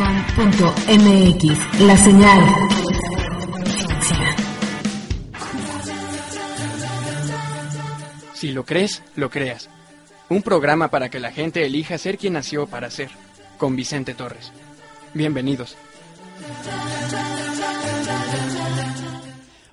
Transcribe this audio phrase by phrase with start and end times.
[0.00, 2.40] radiodespertar.com.mx La señal.
[8.34, 9.68] Si lo crees, lo creas.
[10.30, 13.10] Un programa para que la gente elija ser quien nació para ser,
[13.58, 14.52] con Vicente Torres.
[15.12, 15.76] Bienvenidos.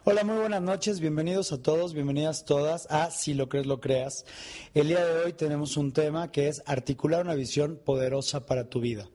[0.03, 4.25] Hola, muy buenas noches, bienvenidos a todos, bienvenidas todas a Si lo crees, lo creas.
[4.73, 8.79] El día de hoy tenemos un tema que es articular una visión poderosa para tu
[8.79, 9.09] vida.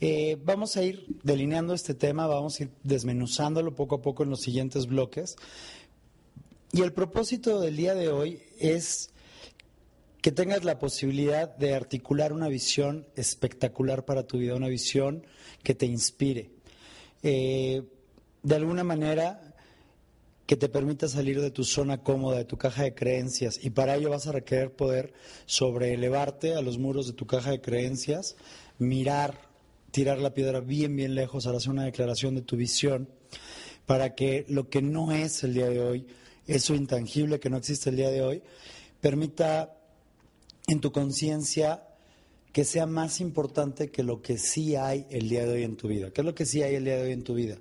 [0.00, 4.30] Eh, vamos a ir delineando este tema, vamos a ir desmenuzándolo poco a poco en
[4.30, 5.36] los siguientes bloques.
[6.72, 9.10] Y el propósito del día de hoy es
[10.22, 15.26] que tengas la posibilidad de articular una visión espectacular para tu vida, una visión
[15.62, 16.50] que te inspire.
[17.22, 17.82] Eh,
[18.42, 19.54] de alguna manera
[20.46, 23.62] que te permita salir de tu zona cómoda, de tu caja de creencias.
[23.62, 25.12] Y para ello vas a requerir poder
[25.46, 28.36] sobreelevarte a los muros de tu caja de creencias,
[28.78, 29.49] mirar,
[29.90, 33.08] tirar la piedra bien, bien lejos, al hacer una declaración de tu visión,
[33.86, 36.06] para que lo que no es el día de hoy,
[36.46, 38.42] eso intangible que no existe el día de hoy,
[39.00, 39.76] permita
[40.68, 41.82] en tu conciencia
[42.52, 45.88] que sea más importante que lo que sí hay el día de hoy en tu
[45.88, 46.10] vida.
[46.10, 47.58] ¿Qué es lo que sí hay el día de hoy en tu vida?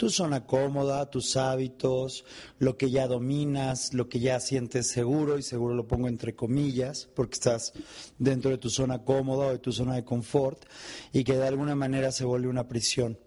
[0.00, 2.24] Tu zona cómoda, tus hábitos,
[2.58, 7.10] lo que ya dominas, lo que ya sientes seguro, y seguro lo pongo entre comillas,
[7.14, 7.74] porque estás
[8.18, 10.64] dentro de tu zona cómoda o de tu zona de confort,
[11.12, 13.18] y que de alguna manera se vuelve una prisión.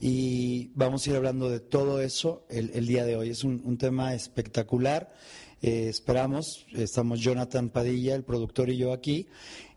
[0.00, 3.28] Y vamos a ir hablando de todo eso el, día de hoy.
[3.28, 5.12] Es un, tema espectacular.
[5.60, 9.28] Eh, esperamos, estamos Jonathan Padilla, el productor y yo aquí,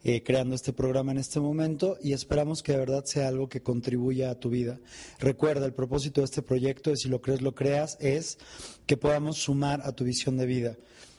[0.04, 3.62] eh, creando este programa en este momento y esperamos que de verdad sea algo que
[3.62, 4.80] contribuya a tu vida.
[5.20, 8.38] Recuerda, el propósito de este proyecto, es si lo crees, lo creas, es
[8.86, 10.78] que podamos sumar a tu visión de vida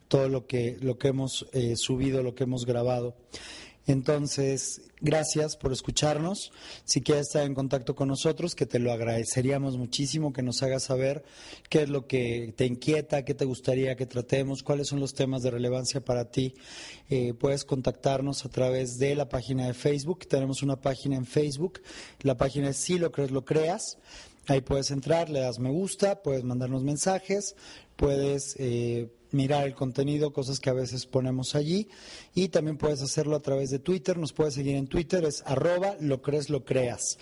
[0.08, 3.16] todo lo que, lo que hemos eh, subido, lo que hemos grabado.
[3.86, 6.50] Entonces, gracias por escucharnos.
[6.84, 10.84] Si quieres estar en contacto con nosotros, que te lo agradeceríamos muchísimo, que nos hagas
[10.84, 11.24] saber
[11.68, 15.42] qué es lo que te inquieta, qué te gustaría que tratemos, cuáles son los temas
[15.42, 16.54] de relevancia para ti.
[17.08, 20.26] Eh, puedes contactarnos a través de la página de Facebook.
[20.26, 21.80] Tenemos una página en Facebook.
[22.22, 23.98] La página es Si lo crees, lo creas.
[24.48, 27.54] Ahí puedes entrar, le das me gusta, puedes mandarnos mensajes,
[27.96, 28.56] puedes...
[28.58, 31.88] Eh, mirar el contenido, cosas que a veces ponemos allí.
[32.34, 35.96] Y también puedes hacerlo a través de Twitter, nos puedes seguir en Twitter, es arroba
[36.00, 37.18] lo crees, lo creas.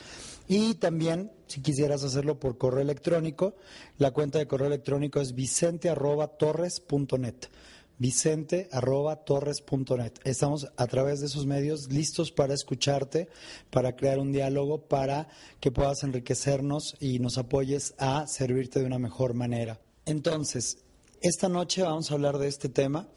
[0.46, 3.56] Y también, si quisieras hacerlo por correo electrónico,
[3.98, 7.48] la cuenta de correo electrónico es vicente arroba torres punto net.
[7.96, 9.62] Vicente arroba torres
[9.96, 10.12] net.
[10.24, 13.28] Estamos a través de esos medios listos para escucharte,
[13.70, 15.28] para crear un diálogo, para
[15.60, 19.80] que puedas enriquecernos y nos apoyes a servirte de una mejor manera.
[20.06, 20.83] Entonces,
[21.24, 23.08] esta noche vamos a hablar de este tema,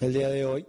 [0.00, 0.66] el día de hoy,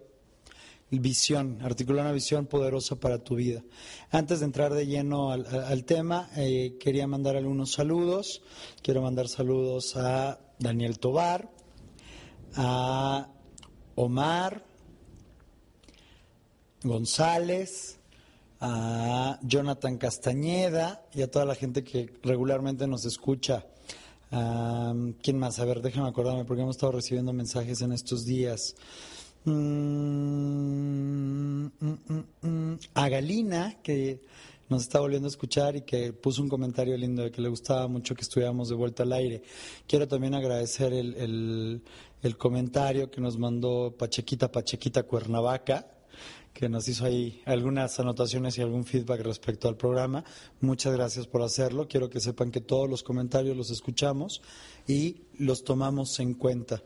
[0.91, 3.63] visión, articular una visión poderosa para tu vida.
[4.11, 8.43] Antes de entrar de lleno al, tema, eh, quería mandar algunos saludos.
[8.83, 11.49] Quiero mandar saludos a Daniel Tobar,
[12.53, 13.27] a
[13.95, 14.63] Omar
[16.83, 17.97] González,
[18.59, 23.65] a Jonathan Castañeda y a toda la gente que regularmente nos escucha
[25.21, 25.59] ¿Quién más?
[25.59, 28.75] A ver, déjame acordarme porque hemos estado recibiendo mensajes en estos días.
[29.45, 29.51] Mm,
[31.68, 34.21] mm, mm, a Galina, que
[34.69, 37.88] nos está volviendo a escuchar y que puso un comentario lindo de que le gustaba
[37.88, 39.44] mucho que estuviéramos de vuelta al aire.
[39.88, 41.83] Quiero también agradecer el,
[42.24, 45.92] el comentario que nos mandó Pachequita Pachequita Cuernavaca
[46.53, 50.23] que nos hizo ahí algunas anotaciones y algún feedback respecto al programa.
[50.61, 51.88] Muchas gracias por hacerlo.
[51.88, 54.41] Quiero que sepan que todos los comentarios los escuchamos
[54.88, 56.83] y los tomamos en cuenta.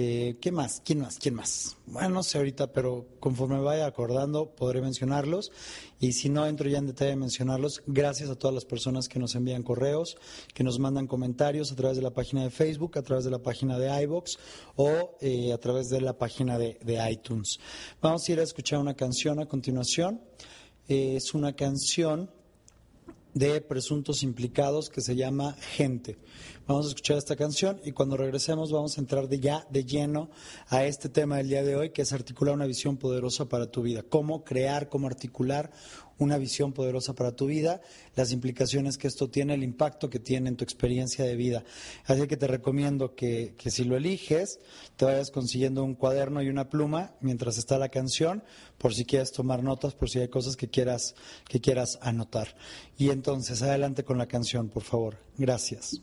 [0.00, 0.80] Eh, ¿Qué más?
[0.84, 1.18] ¿Quién más?
[1.18, 1.76] ¿Quién más?
[1.86, 5.50] Bueno, no sé ahorita, pero conforme me vaya acordando podré mencionarlos.
[5.98, 9.18] Y si no entro ya en detalle a mencionarlos, gracias a todas las personas que
[9.18, 10.16] nos envían correos,
[10.54, 13.42] que nos mandan comentarios a través de la página de Facebook, a través de la
[13.42, 14.38] página de iBox
[14.76, 16.78] o eh, a través de la página de,
[17.10, 17.58] iTunes.
[18.00, 20.20] Vamos a ir a escuchar una canción a continuación.
[20.86, 22.30] Es una canción
[23.34, 26.18] de presuntos implicados que se llama Gente.
[26.66, 30.30] Vamos a escuchar esta canción y cuando regresemos vamos a entrar de ya de lleno
[30.68, 33.82] a este tema del día de hoy, que es articular una visión poderosa para tu
[33.82, 34.02] vida.
[34.02, 35.70] Cómo crear, cómo articular
[36.18, 37.80] una visión poderosa para tu vida,
[38.16, 41.64] las implicaciones que esto tiene, el impacto que tiene en tu experiencia de vida.
[42.04, 44.60] Así que te recomiendo que, que si lo eliges,
[44.96, 48.42] te vayas consiguiendo un cuaderno y una pluma mientras está la canción,
[48.78, 51.14] por si quieres tomar notas, por si hay cosas que quieras,
[51.48, 52.56] que quieras anotar.
[52.96, 55.16] Y entonces, adelante con la canción, por favor.
[55.36, 56.00] Gracias.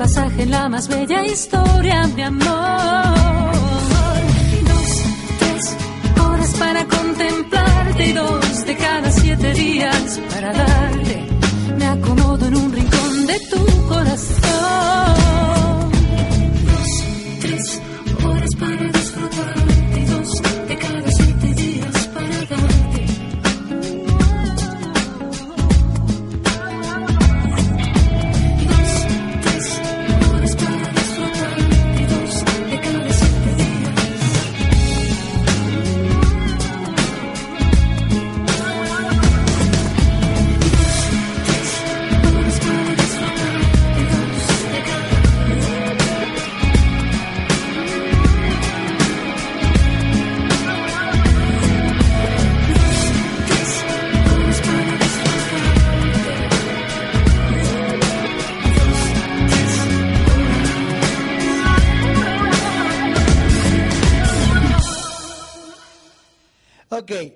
[0.00, 3.19] pasaje en la más bella historia de amor.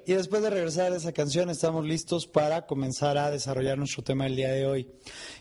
[0.07, 4.25] Y después de regresar a esa canción estamos listos para comenzar a desarrollar nuestro tema
[4.25, 4.91] del día de hoy.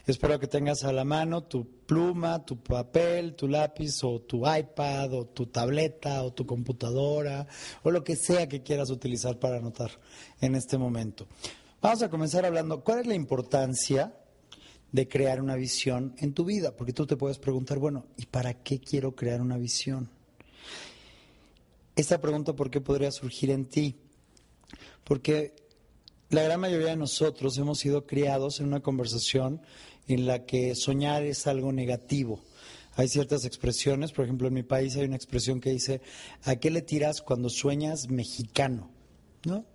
[0.08, 5.13] Espero que tengas a la mano tu pluma, tu papel, tu lápiz o tu iPad
[5.13, 7.48] o tu tableta o tu computadora
[7.84, 9.91] o lo que sea que quieras utilizar para anotar
[10.39, 11.27] en este momento.
[11.82, 14.15] Vamos a comenzar hablando, ¿cuál es la importancia
[14.91, 16.75] de crear una visión en tu vida?
[16.75, 20.10] Porque tú te puedes preguntar, bueno, ¿y para qué quiero crear una visión?
[21.96, 23.98] Esta pregunta, ¿por qué podría surgir en ti?
[25.03, 25.53] Porque
[26.29, 29.62] la gran mayoría de nosotros hemos sido criados en una conversación
[30.07, 32.41] en la que soñar es algo negativo.
[32.95, 36.01] Hay ciertas expresiones, por ejemplo, en mi país hay una expresión que dice,
[36.43, 38.91] ¿a qué le tiras cuando sueñas mexicano?
[39.45, 39.65] ¿No?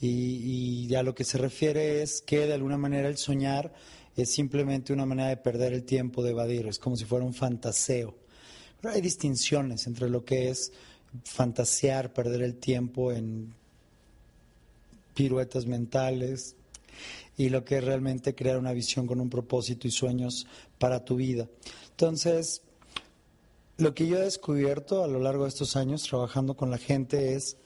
[0.00, 3.72] Y, y a lo que se refiere es que de alguna manera el soñar
[4.16, 7.34] es simplemente una manera de perder el tiempo, de evadir, es como si fuera un
[7.34, 8.16] fantaseo.
[8.80, 10.72] Pero hay distinciones entre lo que es
[11.24, 13.54] fantasear, perder el tiempo en
[15.20, 16.56] piruetas mentales
[17.36, 20.46] y lo que es realmente crear una visión con un propósito y sueños
[20.78, 21.46] para tu vida.
[21.90, 22.62] Entonces,
[23.76, 27.34] lo que yo he descubierto a lo largo de estos años trabajando con la gente
[27.34, 27.58] es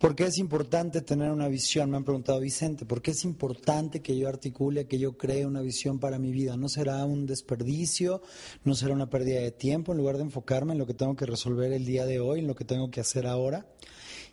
[0.00, 1.90] ¿Por qué es importante tener una visión?
[1.90, 5.60] Me han preguntado, Vicente, ¿por qué es importante que yo articule, que yo cree una
[5.60, 6.56] visión para mi vida?
[6.56, 8.22] ¿No será un desperdicio?
[8.64, 11.26] ¿No será una pérdida de tiempo en lugar de enfocarme en lo que tengo que
[11.26, 13.66] resolver el día de hoy, en lo que tengo que hacer ahora?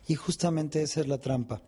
[0.06, 1.60] Y justamente esa es la trampa.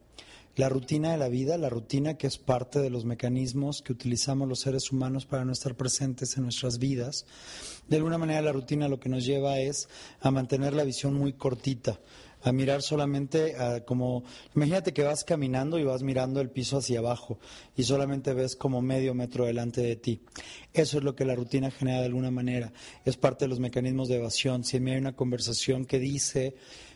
[0.56, 4.48] La rutina de la vida, la rutina que es parte de los mecanismos que utilizamos
[4.48, 7.24] los seres humanos para no estar presentes en nuestras vidas,
[7.88, 9.88] de alguna manera la rutina lo que nos lleva es
[10.20, 12.00] a mantener la visión muy cortita
[12.42, 13.54] a mirar solamente
[13.86, 17.38] como, imagínate que vas caminando y vas mirando el piso hacia abajo
[17.76, 20.22] y solamente ves como medio metro delante de ti.
[20.72, 22.72] Eso es lo que la rutina genera de alguna manera.
[23.04, 24.64] Es parte de los mecanismos de evasión.
[24.64, 26.54] Si mí hay una conversación que dice,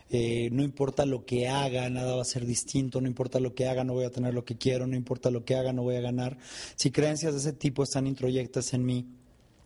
[0.09, 3.67] eh, no importa lo que haga, nada va a ser distinto, no importa lo que
[3.67, 5.95] haga, no voy a tener lo que quiero, no importa lo que haga, no voy
[5.95, 6.37] a ganar.
[6.75, 9.07] Si creencias de ese tipo están introyectas en mí,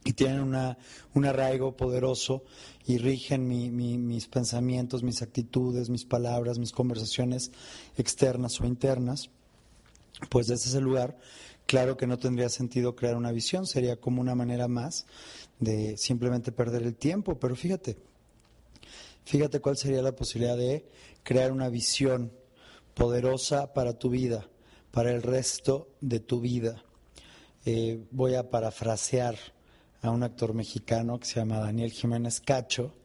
[0.06, 0.78] y tienen una,
[1.14, 2.44] un arraigo poderoso
[2.86, 7.52] y rigen mis pensamientos, mis actitudes, mis palabras, mis conversaciones
[7.98, 9.30] externas o internas,
[10.30, 11.18] pues desde ese lugar,
[11.66, 15.06] claro que no tendría sentido crear una visión, sería como una manera más
[15.60, 17.98] de simplemente perder el tiempo, pero fíjate,
[19.30, 20.88] fíjate cuál sería la posibilidad de
[21.22, 22.32] crear una visión
[22.96, 24.50] poderosa para tu vida,
[24.90, 26.84] para el resto de tu vida.
[27.64, 29.36] Eh, voy a parafrasear
[30.02, 32.96] a un actor mexicano que se llama Daniel Jiménez Cacho.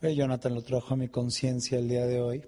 [0.00, 2.44] Eh, Jonathan lo trajo a mi conciencia el día de hoy.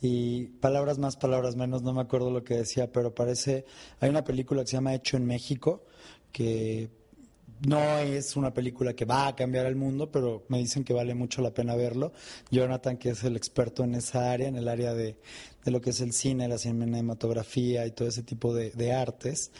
[0.00, 3.64] Y palabras más, palabras menos, no me acuerdo lo que decía, pero parece,
[3.98, 5.82] hay una película que se llama Hecho en México,
[6.30, 6.90] que
[7.66, 11.14] no es una película que va a cambiar el mundo, pero me dicen que vale
[11.14, 12.12] mucho la pena verlo.
[12.50, 15.16] Jonathan, que es el experto en esa área, en el área de,
[15.66, 19.50] de lo que es el cine, la cinematografía y todo ese tipo de, artes,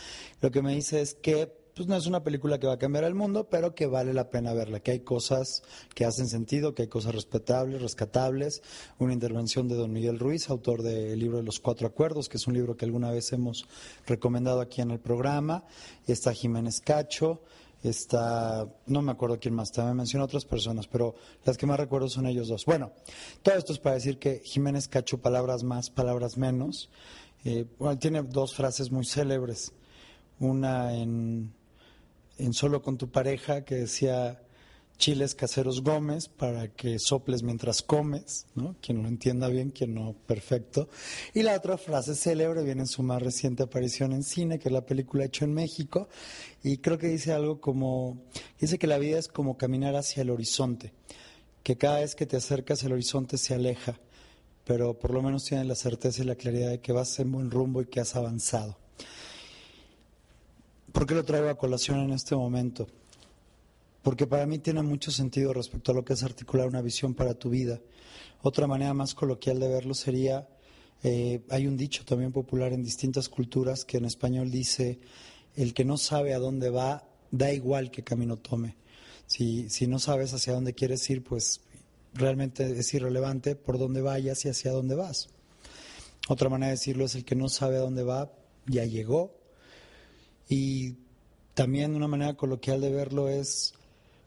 [0.41, 3.05] lo que me dice es que pues no es una película que va a cambiar
[3.05, 5.63] el mundo, pero que vale la pena verla, que hay cosas
[5.95, 8.63] que hacen sentido, que hay cosas respetables, rescatables.
[8.99, 12.47] Una intervención de don Miguel Ruiz, autor del libro de los cuatro acuerdos, que es
[12.47, 13.67] un libro que alguna vez hemos
[14.07, 15.65] recomendado aquí en el programa.
[16.07, 17.43] Está Jiménez Cacho,
[17.91, 21.15] está, no me acuerdo quién más, también menciono otras personas, pero
[21.45, 22.65] las que más recuerdo son ellos dos.
[22.65, 22.93] Bueno,
[23.43, 26.91] todo esto es para decir que Jiménez Cacho, palabras más, palabras menos,
[27.45, 27.67] eh,
[27.99, 29.73] tiene dos frases muy célebres.
[30.39, 31.55] Una en
[32.39, 34.43] en Solo con tu pareja que decía
[34.99, 38.77] chiles caseros Gómez para que soples mientras comes, ¿no?
[38.81, 40.89] Quien lo entienda bien, quien no, perfecto.
[41.35, 44.73] Y la otra frase célebre viene en su más reciente aparición en cine, que es
[44.73, 46.09] la película Hecho en México,
[46.63, 48.23] y creo que dice algo como,
[48.59, 50.93] dice que la vida es como caminar hacia el horizonte,
[51.63, 54.01] que cada vez que te acercas el horizonte se aleja,
[54.65, 57.51] pero por lo menos tienes la certeza y la claridad de que vas en buen
[57.51, 58.79] rumbo y que has avanzado.
[60.93, 62.87] ¿Por qué lo traigo a colación en este momento?
[64.07, 67.35] Porque para mí tiene mucho sentido respecto a lo que es articular una visión para
[67.35, 67.81] tu vida.
[68.41, 70.49] Otra manera más coloquial de verlo sería,
[71.03, 75.01] eh, hay un dicho también popular en distintas culturas que en español dice,
[75.57, 78.77] el que no sabe a dónde va, da igual qué camino tome.
[79.27, 81.63] Si, si no sabes hacia dónde quieres ir, pues
[82.15, 85.31] realmente es irrelevante por dónde vayas y hacia dónde vas.
[86.29, 88.31] Otra manera de decirlo es el que no sabe a dónde va,
[88.69, 89.37] ya llegó,
[90.49, 90.95] y
[91.55, 93.75] también una manera coloquial de verlo es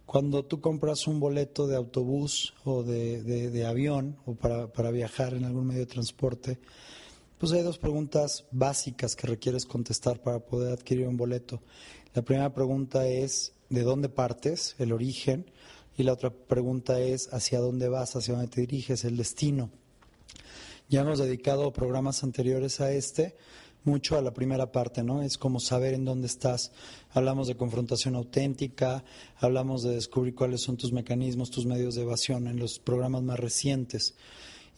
[0.10, 5.36] cuando tú compras un boleto de autobús o de, de, avión o para, para, viajar
[5.36, 6.58] en algún medio de transporte,
[7.38, 11.62] pues hay dos preguntas básicas que requieres contestar para poder adquirir un boleto.
[12.16, 14.74] La primera pregunta es ¿de dónde partes?
[14.80, 15.51] El origen.
[15.96, 18.16] Y la otra pregunta es ¿hacia dónde vas?
[18.16, 19.06] ¿Hacia dónde te diriges?
[19.06, 19.70] El destino.
[20.89, 23.36] Ya hemos dedicado programas anteriores a este
[23.84, 25.22] mucho a la primera parte, ¿no?
[25.22, 26.72] Es como saber en dónde estás.
[27.12, 29.04] Hablamos de confrontación auténtica,
[29.38, 33.40] hablamos de descubrir cuáles son tus mecanismos, tus medios de evasión en los programas más
[33.40, 34.16] recientes.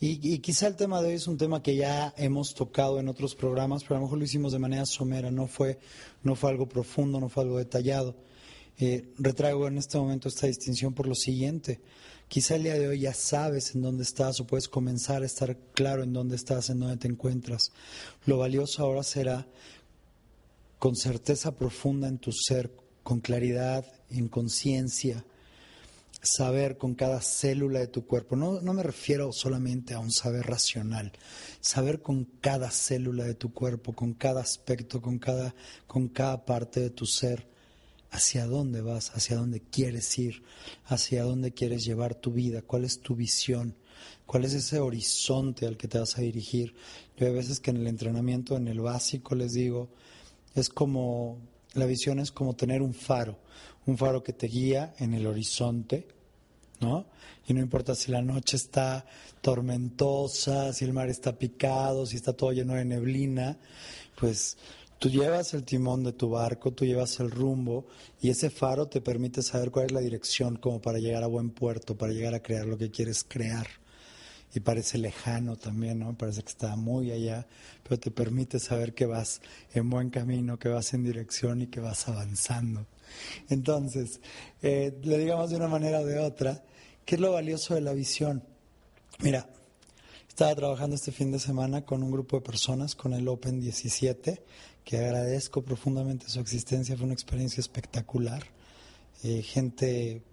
[0.04, 3.36] Y, quizá el tema de hoy es un tema que ya hemos tocado en otros
[3.36, 5.78] programas, pero a lo mejor lo hicimos de manera somera, no fue,
[6.24, 8.16] no fue algo profundo, no fue algo detallado.
[8.84, 11.80] Eh, retraigo en este momento esta distinción por lo siguiente.
[12.28, 15.56] Quizá el día de hoy ya sabes en dónde estás o puedes comenzar a estar
[15.76, 17.72] claro en dónde estás, en dónde te encuentras.
[18.26, 19.48] Lo valioso ahora será
[20.80, 22.72] con certeza profunda en tu ser,
[23.04, 25.24] con claridad, en conciencia,
[26.20, 28.36] saber con cada célula de tu cuerpo.
[28.36, 31.12] No, no me refiero solamente a un saber racional,
[31.60, 35.54] saber con cada célula de tu cuerpo, con cada aspecto, con cada,
[35.86, 37.51] con cada parte de tu ser,
[38.12, 40.44] hacia dónde vas, hacia dónde quieres ir,
[40.86, 43.76] hacia dónde quieres llevar tu vida, cuál es tu visión,
[44.26, 46.76] cuál es ese horizonte al que te vas a dirigir.
[47.18, 49.90] Yo hay veces que en el entrenamiento, en el básico, les digo,
[50.54, 51.40] es como,
[51.74, 53.40] la visión es como tener un faro
[53.86, 56.08] un faro que te guía en el horizonte,
[56.80, 57.06] ¿no?
[57.48, 59.06] Y no importa si la noche está
[59.42, 63.58] tormentosa, si el mar está picado, si está todo lleno de neblina,
[64.20, 64.58] pues
[65.02, 67.88] tú llevas el timón de tu barco, tú llevas el rumbo
[68.22, 71.50] y ese faro te permite saber cuál es la dirección como para llegar a buen
[71.50, 73.66] puerto, para llegar a crear lo que quieres crear.
[74.54, 76.16] Y parece lejano también, ¿no?
[76.16, 77.48] Parece que está muy allá,
[77.82, 79.42] pero te permite saber que vas
[79.74, 82.86] en buen camino, que vas en dirección y que vas avanzando.
[83.50, 84.22] Entonces,
[84.62, 86.64] eh, le digamos de una manera o de otra,
[87.06, 88.44] ¿qué es lo valioso de la visión?
[89.18, 89.50] Mira,
[90.28, 94.42] estaba trabajando este fin de semana con un grupo de personas, con el Open 17,
[94.84, 98.44] que agradezco profundamente su existencia, fue una experiencia espectacular.
[99.24, 100.24] Eh, gente,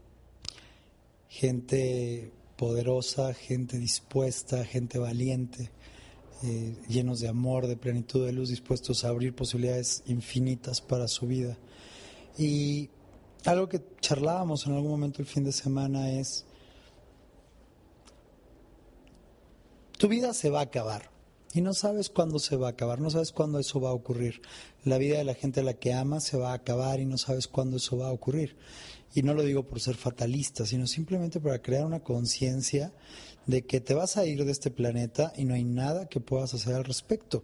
[1.28, 5.70] gente poderosa, gente dispuesta, gente valiente,
[6.42, 11.26] eh, llenos de amor, de plenitud de luz, dispuestos a abrir posibilidades infinitas para su
[11.26, 11.58] vida.
[12.36, 12.90] Y
[13.44, 16.44] algo que charlábamos en algún momento el fin de semana es,
[19.98, 21.17] tu vida se va a acabar
[21.54, 24.42] y no sabes cuándo se va a acabar, no sabes cuándo eso va a ocurrir.
[24.84, 27.16] La vida de la gente a la que amas se va a acabar y no
[27.16, 28.56] sabes cuándo eso va a ocurrir.
[29.14, 32.92] Y no lo digo por ser fatalista, sino simplemente para crear una conciencia
[33.46, 36.52] de que te vas a ir de este planeta y no hay nada que puedas
[36.52, 37.42] hacer al respecto.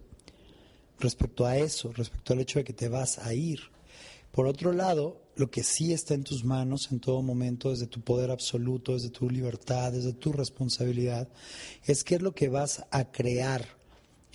[0.99, 3.59] Respecto a eso, respecto al hecho de que te vas a ir.
[4.31, 8.01] Por otro lado, lo que sí está en tus manos en todo momento, desde tu
[8.01, 11.27] poder absoluto, desde tu libertad, desde tu responsabilidad,
[11.85, 13.65] es qué es lo que vas a crear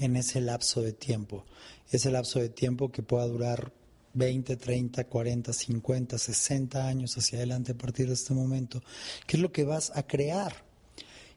[0.00, 1.44] en ese lapso de tiempo.
[1.90, 3.72] Ese lapso de tiempo que pueda durar
[4.14, 8.82] 20, 30, 40, 50, 60 años hacia adelante a partir de este momento.
[9.26, 10.64] ¿Qué es lo que vas a crear?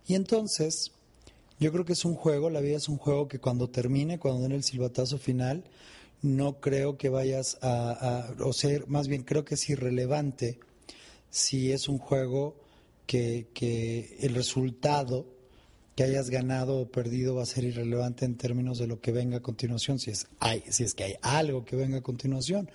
[0.08, 0.92] Y entonces,
[1.60, 4.42] yo creo que es un juego, la vida es un juego que cuando termine, cuando
[4.42, 5.64] den el silbatazo final,
[6.22, 10.58] no creo que vayas a, o ser, más bien creo que es irrelevante
[11.30, 12.56] si es un juego
[13.06, 15.26] que, que el resultado
[15.96, 19.38] que hayas ganado o perdido va a ser irrelevante en términos de lo que venga
[19.38, 22.70] a continuación, si es, hay, si es que hay algo que venga a continuación.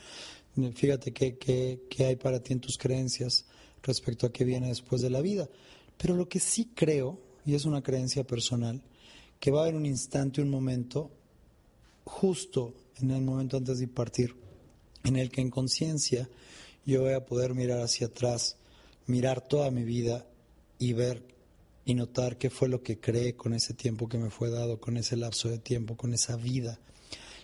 [0.74, 3.46] Fíjate qué, qué hay para ti en tus creencias
[3.82, 5.48] respecto a qué viene después de la vida.
[5.96, 8.82] Pero lo que sí creo, y es una creencia personal,
[9.40, 11.10] que va a haber un instante, un momento,
[12.04, 14.34] justo en el momento antes de partir,
[15.04, 16.28] en el que en conciencia
[16.84, 18.56] yo voy a poder mirar hacia atrás,
[19.06, 20.26] mirar toda mi vida
[20.78, 21.22] y ver
[21.88, 24.98] y notar qué fue lo que creé con ese tiempo que me fue dado, con
[24.98, 26.78] ese lapso de tiempo, con esa vida,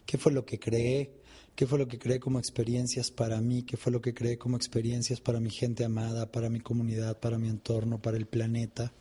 [0.04, 1.12] qué fue lo que creé,
[1.57, 4.59] qué fue lo que creé como experiencias para mí, qué fue lo que creé como
[4.59, 8.92] experiencias para mi gente amada, para mi comunidad, para mi entorno, para el planeta,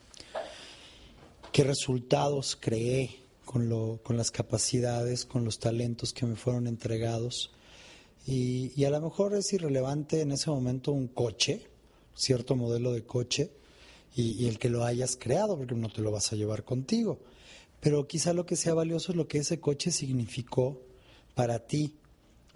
[1.52, 7.52] qué resultados creé con, lo, con las capacidades, con los talentos que me fueron entregados.
[8.26, 11.68] Y, y, a lo mejor es irrelevante en ese momento un coche,
[12.16, 13.52] cierto modelo de coche,
[14.16, 17.20] y, el que lo hayas creado, porque no te lo vas a llevar contigo.
[17.80, 20.82] Pero quizá lo que sea valioso es lo que ese coche significó
[21.36, 21.96] para ti,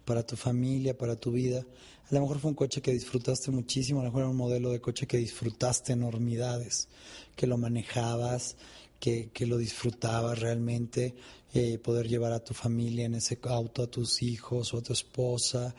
[0.06, 1.66] para tu familia, para tu vida.
[2.10, 4.70] A lo mejor fue un coche que disfrutaste muchísimo, a lo mejor era un modelo
[4.70, 6.88] de coche que disfrutaste enormidades,
[7.36, 8.56] que lo manejabas,
[9.00, 11.16] que, lo disfrutabas realmente,
[11.54, 14.94] eh, poder llevar a tu familia en ese auto, a tus hijos o a tu
[14.94, 15.76] esposa,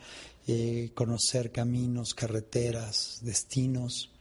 [0.47, 4.11] eh, conocer caminos, carreteras, destinos.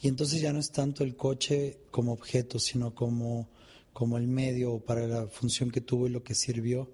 [0.00, 3.48] Y entonces ya no es tanto el coche como objeto, sino como,
[3.92, 6.90] como el medio para la función que tuvo y lo que sirvió.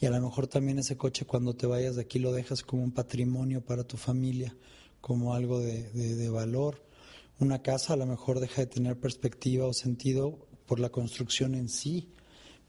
[0.00, 2.82] Y a lo mejor también ese coche cuando te vayas de aquí lo dejas como
[2.82, 4.54] un patrimonio para tu familia,
[5.00, 6.82] como algo de, de valor.
[7.38, 11.68] Una casa a lo mejor deja de tener perspectiva o sentido por la construcción en
[11.68, 12.08] sí,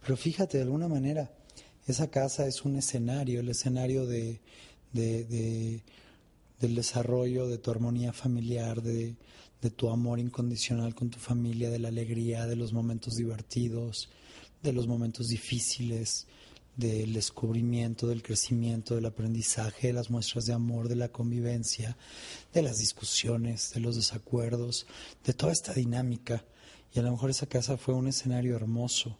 [0.01, 1.31] Pero fíjate, de alguna manera,
[1.87, 4.39] esa casa es un escenario, el escenario de,
[4.93, 9.15] del desarrollo de tu armonía familiar, de,
[9.61, 14.09] de tu amor incondicional con tu familia, de la alegría, de los momentos divertidos,
[14.61, 16.27] de los momentos difíciles,
[16.75, 21.97] del descubrimiento, del crecimiento, del aprendizaje, de las muestras de amor, de la convivencia,
[22.53, 24.85] de las discusiones, de los desacuerdos,
[25.25, 26.45] de toda esta dinámica.
[26.93, 29.17] Y a lo mejor esa casa fue un escenario hermoso,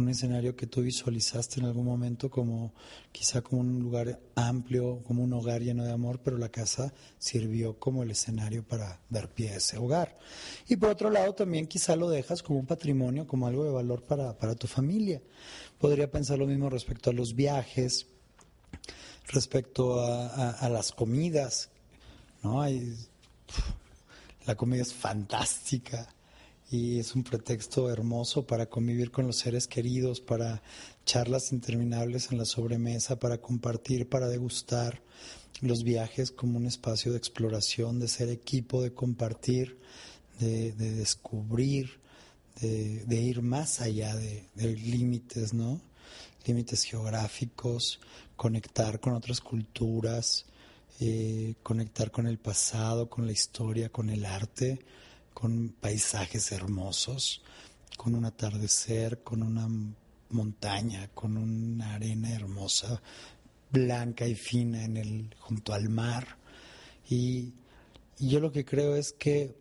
[0.00, 2.74] un escenario que tú visualizaste en algún momento como
[3.12, 7.78] quizá como un lugar amplio, como un hogar lleno de amor, pero la casa sirvió
[7.78, 10.18] como el escenario para dar pie a ese hogar.
[10.68, 14.02] Y por otro lado también quizá lo dejas como un patrimonio, como algo de valor
[14.02, 15.22] para, para tu familia.
[15.78, 18.06] Podría pensar lo mismo respecto a los viajes,
[19.28, 21.70] respecto a, las comidas,
[22.42, 22.60] ¿no?
[22.60, 22.96] Hay,
[24.46, 26.08] la comida es fantástica
[26.70, 30.62] y es un pretexto hermoso para convivir con los seres queridos, para
[31.04, 35.02] charlas interminables en la sobremesa, para compartir, para degustar
[35.62, 39.78] los viajes como un espacio de exploración, de ser equipo, de compartir,
[40.38, 41.98] de, descubrir,
[42.60, 45.80] de, ir más allá de, límites, ¿no?
[46.46, 48.00] Límites geográficos,
[48.36, 50.46] conectar con otras culturas,
[51.00, 54.78] eh, conectar con el pasado, con la historia, con el arte
[55.34, 57.42] con paisajes hermosos,
[57.96, 59.68] con un atardecer, con una
[60.30, 63.02] montaña, con una arena hermosa,
[63.70, 66.38] blanca y fina en el, junto al mar.
[67.08, 67.54] Y,
[68.18, 69.56] yo lo que creo es que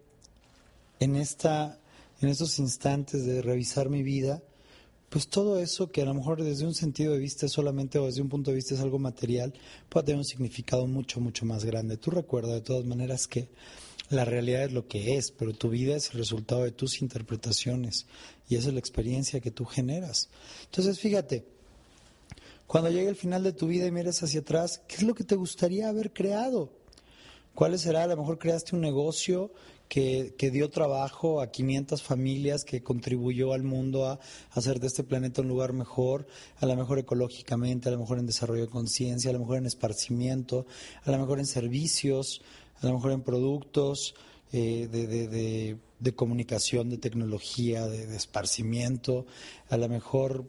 [0.99, 1.79] en, esta,
[2.19, 4.43] en estos instantes de revisar mi vida,
[5.09, 8.21] pues todo eso que a lo mejor desde un sentido de vista solamente o desde
[8.21, 9.53] un punto de vista es algo material,
[9.87, 11.95] puede tener un significado mucho, mucho más grande.
[11.95, 13.47] Tú recuerda de todas maneras que
[14.09, 18.07] la realidad es lo que es, pero tu vida es el resultado de tus interpretaciones
[18.47, 20.29] y esa es la experiencia que tú generas.
[20.65, 21.45] Entonces, fíjate,
[22.65, 25.23] cuando llegue el final de tu vida y mires hacia atrás, ¿qué es lo que
[25.23, 26.71] te gustaría haber creado?
[27.53, 28.03] ¿Cuál será?
[28.03, 29.51] A lo mejor creaste un negocio
[29.89, 34.19] que, que, dio trabajo a 500 familias, que contribuyó al mundo a,
[34.51, 38.27] hacer de este planeta un lugar mejor, a lo mejor ecológicamente, a lo mejor en
[38.27, 40.67] desarrollo de conciencia, a lo mejor en esparcimiento,
[41.03, 42.41] a lo mejor en servicios,
[42.81, 44.15] a lo mejor en productos
[44.51, 49.25] eh, de, de, comunicación, de tecnología, de, esparcimiento,
[49.69, 50.45] a lo mejor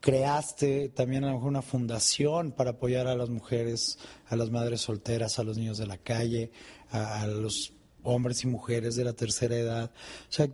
[0.00, 4.82] creaste también a lo mejor una fundación para apoyar a las mujeres, a las madres
[4.82, 6.52] solteras, a los niños de la calle,
[6.90, 9.90] a, a los hombres y mujeres de la tercera edad.
[10.28, 10.48] O sea,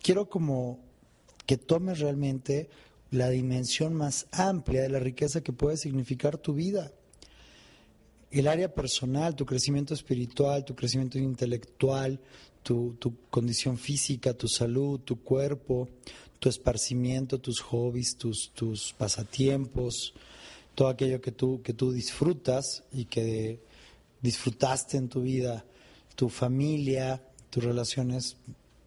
[0.00, 0.78] quiero como
[1.44, 2.70] que tomes realmente
[3.10, 6.92] la dimensión más amplia de la riqueza que puede significar tu vida
[8.32, 12.18] el área personal, tu crecimiento espiritual, tu crecimiento intelectual,
[12.62, 12.96] tu,
[13.30, 15.88] condición física, tu salud, tu cuerpo,
[16.38, 20.14] tu esparcimiento, tus hobbies, tus, tus pasatiempos,
[20.74, 23.60] todo aquello que tú, que tú disfrutas y que
[24.22, 25.64] disfrutaste en tu vida,
[26.16, 28.36] tu familia, tus relaciones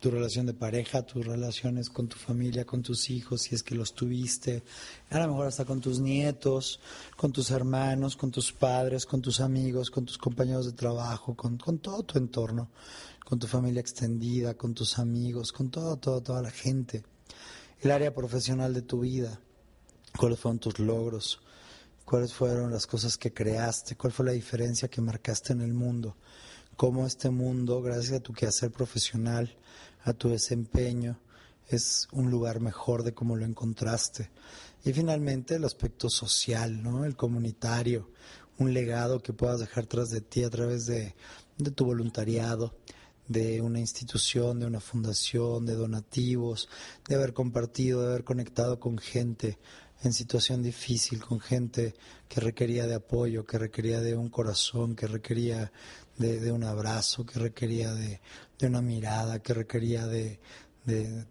[0.06, 3.74] tu relación de pareja, tus relaciones con tu familia, con tus hijos, si es que
[3.74, 4.62] los tuviste,
[5.10, 6.80] a lo mejor hasta con tus nietos,
[7.18, 11.58] con tus hermanos, con tus padres, con tus amigos, con tus compañeros de trabajo, con,
[11.58, 12.70] todo tu entorno,
[13.28, 17.02] con tu familia extendida, con tus amigos, con todo, todo, toda la gente.
[17.82, 19.40] El área profesional de tu vida,
[20.16, 21.40] cuáles fueron tus logros,
[22.06, 26.16] cuáles fueron las cosas que creaste, cuál fue la diferencia que marcaste en el mundo
[26.76, 29.56] cómo este mundo, gracias a tu quehacer profesional,
[30.06, 31.20] a tu desempeño,
[31.68, 34.30] es un lugar mejor de cómo lo encontraste.
[34.84, 37.06] Y finalmente el aspecto social, ¿no?
[37.06, 38.12] El comunitario,
[38.60, 41.16] un legado que puedas dejar tras de ti a través de,
[41.58, 42.76] de tu voluntariado,
[43.28, 46.70] de una institución, de una fundación, de donativos,
[47.10, 49.58] de haber compartido, de haber conectado con gente
[50.04, 51.96] en situación difícil, con gente
[52.28, 55.72] que requería de apoyo, que requería de un corazón, que requería
[56.18, 58.22] de, un abrazo, que requería de,
[58.62, 60.40] una mirada, que requería de,
[60.86, 61.26] de,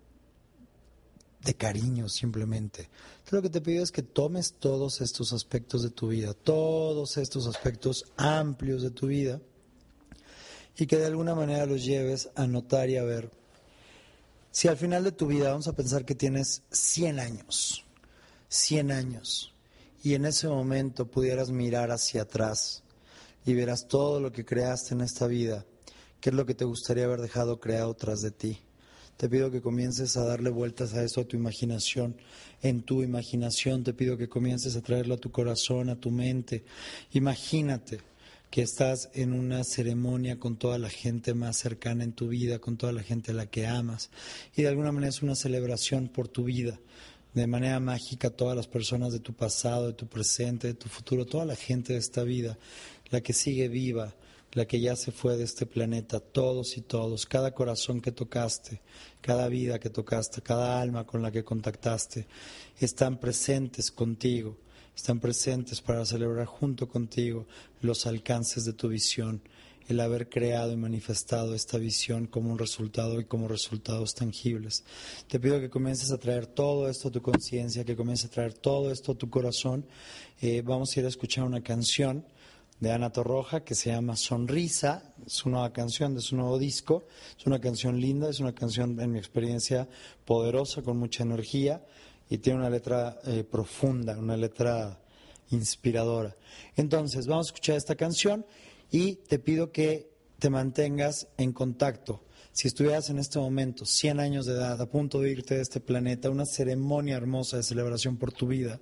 [1.56, 2.88] cariño simplemente.
[3.30, 7.46] lo que te pido es que tomes todos estos aspectos de tu vida, todos estos
[7.46, 9.40] aspectos amplios de tu vida,
[10.76, 13.30] y que de alguna manera los lleves a notar y a ver.
[14.50, 17.84] Si al final de tu vida vamos a pensar que tienes 100 años,
[18.48, 19.52] 100 años,
[20.02, 22.83] y en ese momento pudieras mirar hacia atrás
[23.44, 25.66] y verás todo lo que creaste en esta vida,
[26.20, 28.58] qué es lo que te gustaría haber dejado creado tras de ti.
[29.16, 32.16] Te pido que comiences a darle vueltas a eso, a tu imaginación,
[32.62, 33.84] en tu imaginación.
[33.84, 36.64] Te pido que comiences a traerlo a tu corazón, a tu mente.
[37.12, 38.00] Imagínate
[38.50, 42.76] que estás en una ceremonia con toda la gente más cercana en tu vida, con
[42.76, 44.10] toda la gente a la que amas.
[44.56, 46.80] Y de alguna manera es una celebración por tu vida
[47.34, 51.26] de manera mágica todas las personas de tu pasado, de tu presente, de tu futuro,
[51.26, 52.56] toda la gente de esta vida,
[53.14, 54.12] la que sigue viva,
[54.54, 58.80] la que ya se fue de este planeta, todos y todos, cada corazón que tocaste,
[59.20, 62.26] cada vida que tocaste, cada alma con la que contactaste,
[62.80, 64.58] están presentes contigo,
[64.96, 67.46] están presentes para celebrar junto contigo
[67.82, 69.40] los alcances de tu visión,
[69.86, 74.82] el haber creado y manifestado esta visión como un resultado y como resultados tangibles.
[75.28, 78.54] Te pido que comiences a traer todo esto a tu conciencia, que comiences a traer
[78.54, 79.86] todo esto a tu corazón.
[80.40, 82.24] Eh, vamos a ir a escuchar una canción
[82.84, 87.04] de Ana Torroja que se llama Sonrisa, es su nueva canción de su nuevo disco,
[87.38, 89.88] es una canción linda, es una canción en mi experiencia
[90.26, 91.82] poderosa, con mucha energía
[92.28, 95.00] y tiene una letra eh, profunda, una letra
[95.48, 96.36] inspiradora.
[96.76, 98.44] Entonces, vamos a escuchar esta canción
[98.90, 102.22] y te pido que te mantengas en contacto.
[102.52, 105.80] Si estuvieras en este momento 100 años de edad, a punto de irte de este
[105.80, 108.78] planeta, una ceremonia hermosa de celebración por tu vida,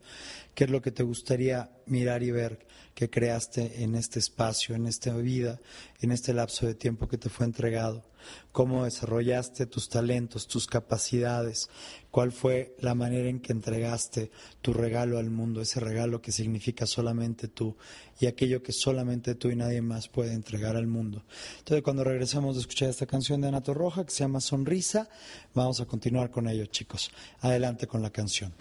[0.55, 2.67] ¿qué es lo que te gustaría mirar y ver?
[2.95, 5.61] Que creaste en este espacio, en esta vida,
[6.01, 8.05] en este lapso de tiempo que te fue entregado,
[8.53, 11.69] cómo desarrollaste tus talentos, tus capacidades,
[12.11, 16.87] cuál fue la manera en que entregaste tu regalo al mundo, ese regalo que significa
[16.87, 17.77] solamente tú
[18.21, 21.25] y aquello que solamente tú y nadie más puede entregar al mundo.
[21.59, 25.09] Entonces, cuando regresamos de escuchar esta canción de Anato Roja que se llama Sonrisa,
[25.55, 27.11] vamos a continuar con ello, chicos.
[27.41, 28.53] Adelante con la canción.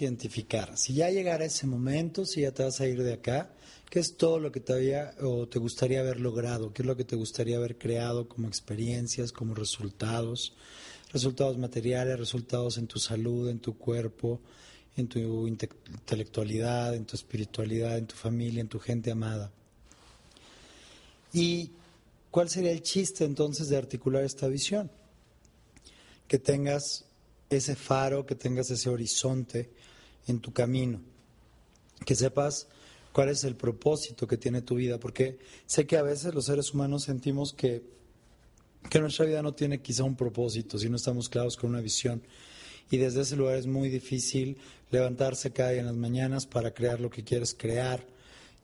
[0.00, 3.50] Identificar, si ya llegara ese momento, si ya te vas a ir de acá,
[3.90, 6.96] qué es todo lo que te había o te gustaría haber logrado, qué es lo
[6.96, 10.54] que te gustaría haber creado como experiencias, como resultados,
[11.12, 14.40] resultados materiales, resultados en tu salud, en tu cuerpo,
[14.96, 19.52] en tu intelectualidad, en tu espiritualidad, en tu familia, en tu gente amada.
[21.32, 21.70] ¿Y
[22.30, 24.90] cuál sería el chiste entonces de articular esta visión?
[26.26, 27.04] Que tengas
[27.50, 29.70] ese faro, que tengas ese horizonte
[30.26, 31.00] en tu camino,
[32.04, 32.68] que sepas
[33.12, 36.74] cuál es el propósito que tiene tu vida, porque sé que a veces los seres
[36.74, 37.82] humanos sentimos que,
[38.90, 42.22] que nuestra vida no tiene quizá un propósito, si no estamos claros con una visión
[42.90, 44.58] y desde ese lugar es muy difícil
[44.90, 48.06] levantarse cada día en las mañanas para crear lo que quieres crear.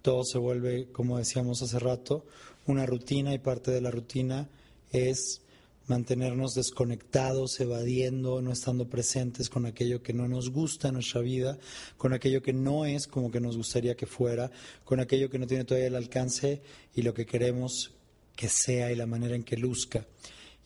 [0.01, 2.25] Todo se vuelve, como decíamos hace rato,
[2.67, 4.49] una rutina y parte de la rutina
[4.91, 5.43] es
[5.87, 11.59] mantenernos desconectados, evadiendo, no estando presentes con aquello que no nos gusta en nuestra vida,
[11.97, 14.51] con aquello que no es como que nos gustaría que fuera,
[14.85, 16.63] con aquello que no tiene todavía el alcance
[16.95, 17.93] y lo que queremos
[18.37, 20.07] que sea y la manera en que luzca.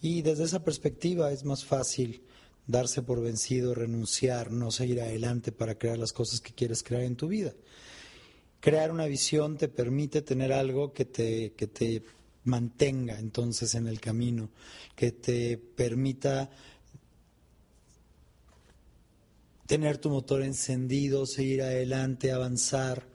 [0.00, 2.22] Y desde esa perspectiva es más fácil
[2.66, 7.16] darse por vencido, renunciar, no seguir adelante para crear las cosas que quieres crear en
[7.16, 7.54] tu vida.
[8.60, 12.02] Crear una visión te permite tener algo que te, que te
[12.46, 14.50] mantenga entonces en el camino,
[14.94, 16.50] que te permita
[19.66, 23.06] tener tu motor encendido, seguir adelante, avanzar,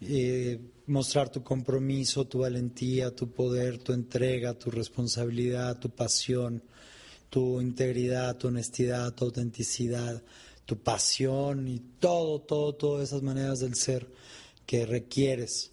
[0.00, 6.62] eh, mostrar tu compromiso, tu valentía, tu poder, tu entrega, tu responsabilidad, tu pasión,
[7.28, 10.22] tu integridad, tu honestidad, tu autenticidad,
[10.64, 14.08] tu pasión y todo, todo, todas esas maneras del ser
[14.66, 15.72] que requieres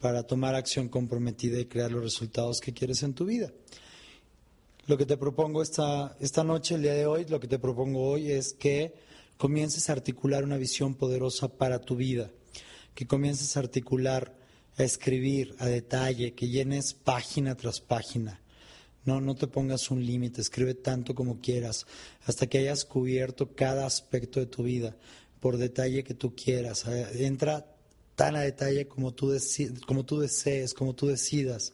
[0.00, 3.52] para tomar acción comprometida y crear los resultados que quieres en tu vida.
[4.86, 8.02] Lo que te propongo esta, esta noche, el día de hoy, lo que te propongo
[8.02, 8.94] hoy es que
[9.36, 12.30] comiences a articular una visión poderosa para tu vida,
[12.94, 14.34] que comiences a articular,
[14.76, 18.40] a escribir a detalle, que llenes página tras página
[19.04, 21.86] no, no te pongas un límite, escribe tanto como quieras,
[22.26, 24.96] hasta que hayas cubierto cada aspecto de tu vida,
[25.40, 26.86] por detalle que tú quieras.
[26.86, 27.66] Eh, entra
[28.20, 31.72] tan a detalle como tú, desees, como tú decidas.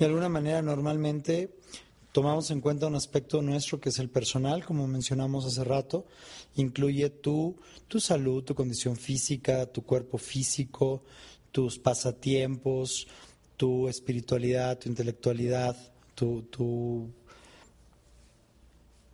[0.00, 1.54] De alguna manera, normalmente
[2.10, 6.06] tomamos en cuenta un aspecto nuestro que es el personal, como mencionamos hace rato,
[6.56, 7.54] incluye tu,
[7.86, 11.04] tu salud, tu condición física, tu cuerpo físico,
[11.52, 13.06] tus pasatiempos,
[13.56, 15.76] tu espiritualidad, tu intelectualidad,
[16.16, 17.12] tu, tu,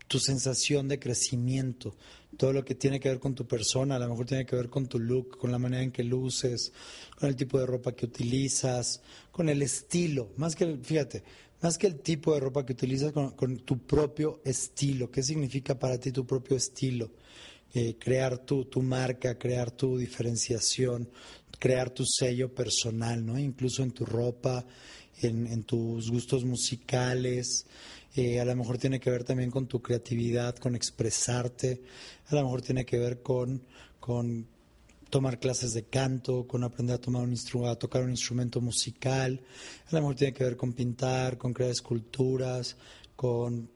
[0.09, 1.95] tu sensación de crecimiento,
[2.37, 4.69] todo lo que tiene que ver con tu persona, a lo mejor tiene que ver
[4.69, 6.73] con tu look, con la manera en que luces,
[7.19, 9.01] con el tipo de ropa que utilizas,
[9.33, 11.23] con el estilo, más que, fíjate,
[11.63, 15.99] más que el tipo de ropa que utilizas, con, tu propio estilo, ¿qué significa para
[15.99, 17.11] ti tu propio estilo?
[17.75, 21.09] Eh, crear tu, tu marca, crear tu diferenciación,
[21.59, 23.39] crear tu sello personal, ¿no?
[23.39, 24.65] Incluso en tu ropa,
[25.23, 27.67] en, tus gustos musicales,
[28.17, 31.83] eh, a lo mejor tiene que ver también con tu creatividad, con expresarte,
[32.29, 33.63] a lo mejor tiene que ver con,
[34.01, 34.47] con
[35.11, 37.35] tomar clases de canto, con aprender a, tomar un
[37.67, 39.41] a tocar un instrumento musical,
[39.87, 42.77] a lo mejor tiene que ver con pintar, con crear esculturas,
[43.15, 43.71] con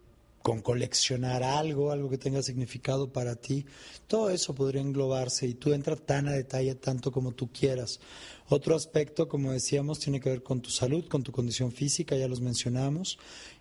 [0.50, 3.66] con coleccionar algo, algo que tenga significado para ti,
[4.08, 8.00] todo eso podría englobarse y tú entras tan a detalle tanto como tú quieras.
[8.48, 12.26] Otro aspecto, como decíamos, tiene que ver con tu salud, con tu condición física, ya
[12.26, 13.16] los mencionamos.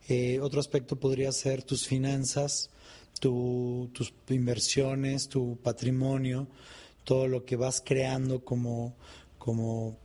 [0.07, 2.71] Eh, otro aspecto podría ser tus finanzas,
[3.19, 6.47] tus inversiones, tu patrimonio,
[7.03, 8.95] todo lo que vas creando como,
[9.37, 9.95] como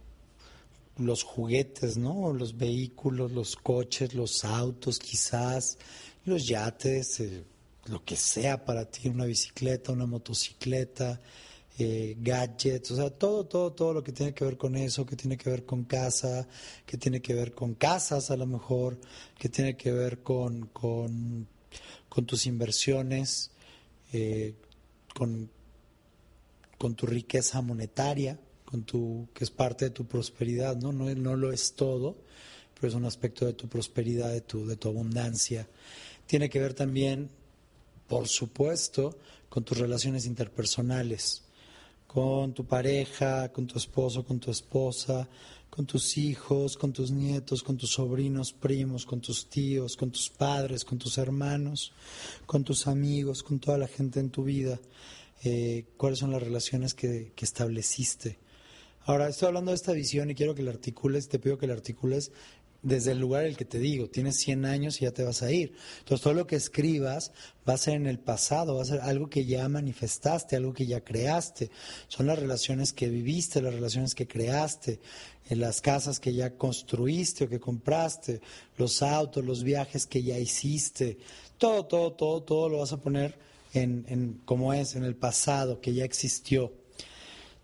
[0.99, 2.35] los juguetes, ¿no?
[2.35, 5.79] Los vehículos, los coches, los autos, quizás,
[6.25, 7.45] los yates, eh,
[7.87, 11.21] lo que sea para ti, una bicicleta, una motocicleta,
[11.79, 15.17] eh, gadgets, o sea, todo, todo, todo lo que tiene que ver con eso, que
[15.17, 16.47] tiene que ver con casa,
[16.87, 18.99] que tiene que ver con casas a lo mejor,
[19.39, 21.49] que tiene que ver con, con,
[22.27, 23.51] tus inversiones,
[24.13, 24.55] eh,
[25.15, 25.51] con,
[26.79, 30.93] con tu riqueza monetaria, con tu, que es parte de tu prosperidad, ¿no?
[30.93, 32.17] No, no lo es todo,
[32.75, 35.69] pero es un aspecto de tu prosperidad, de tu, de tu abundancia
[36.27, 37.31] tiene que ver también,
[38.09, 39.19] por supuesto,
[39.49, 41.43] con tus relaciones interpersonales,
[42.07, 45.29] con tu pareja, con tu esposo, con tu esposa,
[45.71, 50.31] con tus hijos, con tus nietos, con tus sobrinos, primos, con tus tíos, con tus
[50.31, 51.93] padres, con tus hermanos,
[52.47, 54.79] con tus amigos, con toda la gente en tu vida.
[55.43, 58.39] Eh, cuáles son las relaciones que, que estableciste.
[59.07, 61.75] Ahora, estoy hablando de esta visión y quiero que la articules, te pido que la
[61.75, 62.33] articules
[62.85, 65.43] desde el lugar en el que te digo, tienes 100 años y ya te vas
[65.43, 65.75] a ir.
[66.01, 67.33] Entonces todo lo que escribas
[67.69, 70.87] va a ser en el pasado, va a ser algo que ya manifestaste, algo que
[70.87, 71.71] ya creaste.
[72.09, 75.01] Son las relaciones que viviste, las relaciones que creaste,
[75.49, 78.41] en las casas que ya construiste o que compraste,
[78.77, 81.17] los autos, los viajes que ya hiciste.
[81.57, 83.37] Todo, todo, todo, todo lo vas a poner
[83.73, 86.73] en como es, en el pasado, que ya existió.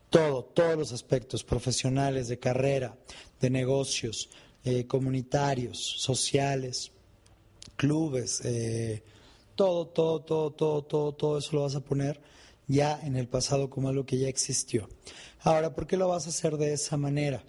[0.09, 2.97] Todo, todos los aspectos profesionales, de carrera,
[3.41, 4.29] de negocios,
[4.65, 6.93] eh, comunitarios, sociales,
[7.77, 9.03] clubes, eh,
[9.55, 12.21] todo, todo, todo, todo, todo, todo eso lo vas a poner
[12.67, 14.89] ya en el pasado como algo que ya existió.
[15.41, 17.43] Ahora, ¿por qué lo vas a hacer de esa manera?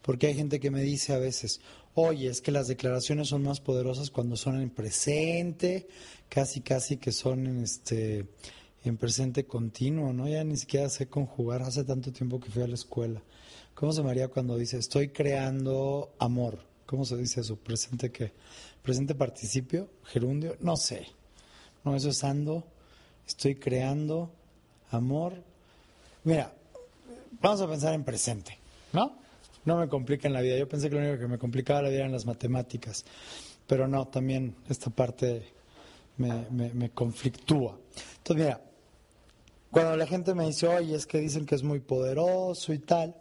[0.00, 1.60] Porque hay gente que me dice a veces,
[1.94, 5.88] oye, es que las declaraciones son más poderosas cuando son en presente,
[6.28, 8.26] casi, casi que son en este
[8.84, 10.26] en presente continuo, ¿no?
[10.28, 13.22] Ya ni siquiera sé conjugar, hace tanto tiempo que fui a la escuela.
[13.74, 16.58] ¿Cómo se me haría cuando dice estoy creando amor?
[16.86, 17.56] ¿Cómo se dice eso?
[17.56, 18.32] ¿Presente qué?
[18.82, 19.88] ¿Presente participio?
[20.04, 20.56] ¿Gerundio?
[20.60, 21.06] No sé.
[21.84, 22.64] No, eso es ando.
[23.26, 24.30] Estoy creando
[24.90, 25.42] amor.
[26.24, 26.52] Mira,
[27.40, 28.58] vamos a pensar en presente,
[28.92, 29.16] ¿no?
[29.64, 30.58] No me complica la vida.
[30.58, 33.04] Yo pensé que lo único que me complicaba la vida eran las matemáticas.
[33.66, 35.44] Pero no, también esta parte
[36.18, 37.78] me, me, me conflictúa.
[38.18, 38.60] Entonces, mira,
[39.70, 43.16] cuando la gente me dice, oye, es que dicen que es muy poderoso y tal,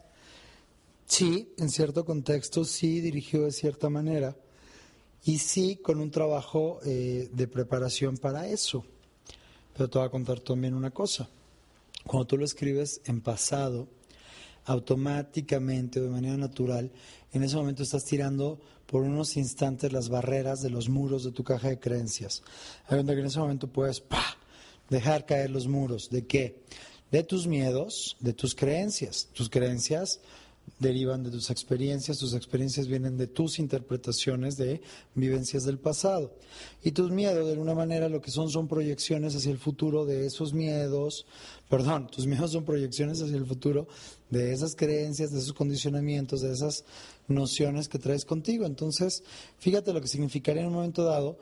[1.12, 4.34] sí, en cierto contexto, sí dirigió de cierta manera
[5.26, 8.86] y sí con un trabajo eh, de preparación para eso.
[9.74, 11.30] Pero te voy a contar también una cosa.
[12.06, 13.90] Cuando tú lo escribes en pasado,
[14.66, 16.90] automáticamente o de manera natural,
[17.34, 21.44] en ese momento estás tirando por unos instantes las barreras de los muros de tu
[21.44, 22.42] caja de creencias.
[22.88, 24.02] Hay que en ese momento puedes
[24.90, 26.10] dejar caer los muros.
[26.10, 26.64] ¿De qué?
[27.12, 29.28] De tus miedos, de tus creencias.
[29.34, 30.22] Tus creencias
[30.80, 34.82] derivan de tus experiencias, tus experiencias vienen de tus interpretaciones de
[35.14, 36.36] vivencias del pasado.
[36.84, 40.26] Y tus miedos, de alguna manera, lo que son son proyecciones hacia el futuro de
[40.26, 41.28] esos miedos,
[41.72, 43.88] perdón, tus miedos son proyecciones hacia el futuro
[44.30, 46.84] de esas creencias, de esos condicionamientos, de esas
[47.30, 48.66] nociones que traes contigo.
[48.66, 49.24] Entonces,
[49.58, 51.38] fíjate lo que significaría en un momento dado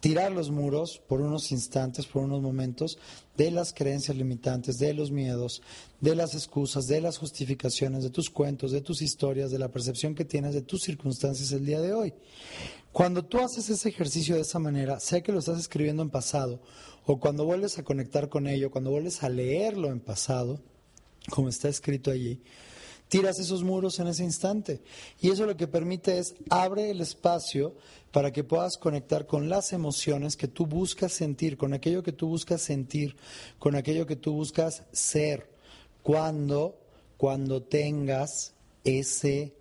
[0.00, 2.98] tirar los muros por unos instantes, por unos momentos,
[3.36, 5.60] de las creencias limitantes, de los miedos,
[6.00, 10.14] de las excusas, de las justificaciones, de tus cuentos, de tus historias, de la percepción
[10.14, 12.14] que tienes de tus circunstancias el día de hoy.
[12.94, 16.60] Cuando tú haces ese ejercicio de esa manera, sea que lo estás escribiendo en pasado,
[17.04, 20.60] o cuando vuelves a conectar con ello, cuando vuelves a leerlo en pasado,
[21.28, 22.40] como está escrito allí,
[23.08, 24.80] tiras esos muros en ese instante.
[25.20, 27.74] Y eso lo que permite es abre el espacio
[28.12, 32.28] para que puedas conectar con las emociones que tú buscas sentir, con aquello que tú
[32.28, 33.16] buscas sentir,
[33.58, 35.50] con aquello que tú buscas ser,
[36.04, 36.78] cuando,
[37.16, 39.52] cuando tengas ese,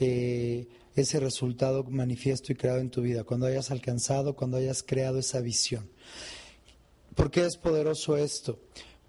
[0.00, 5.18] eh, ese resultado manifiesto y creado en tu vida, cuando hayas alcanzado, cuando hayas creado
[5.18, 5.90] esa visión.
[7.14, 8.60] ¿Por qué es poderoso esto?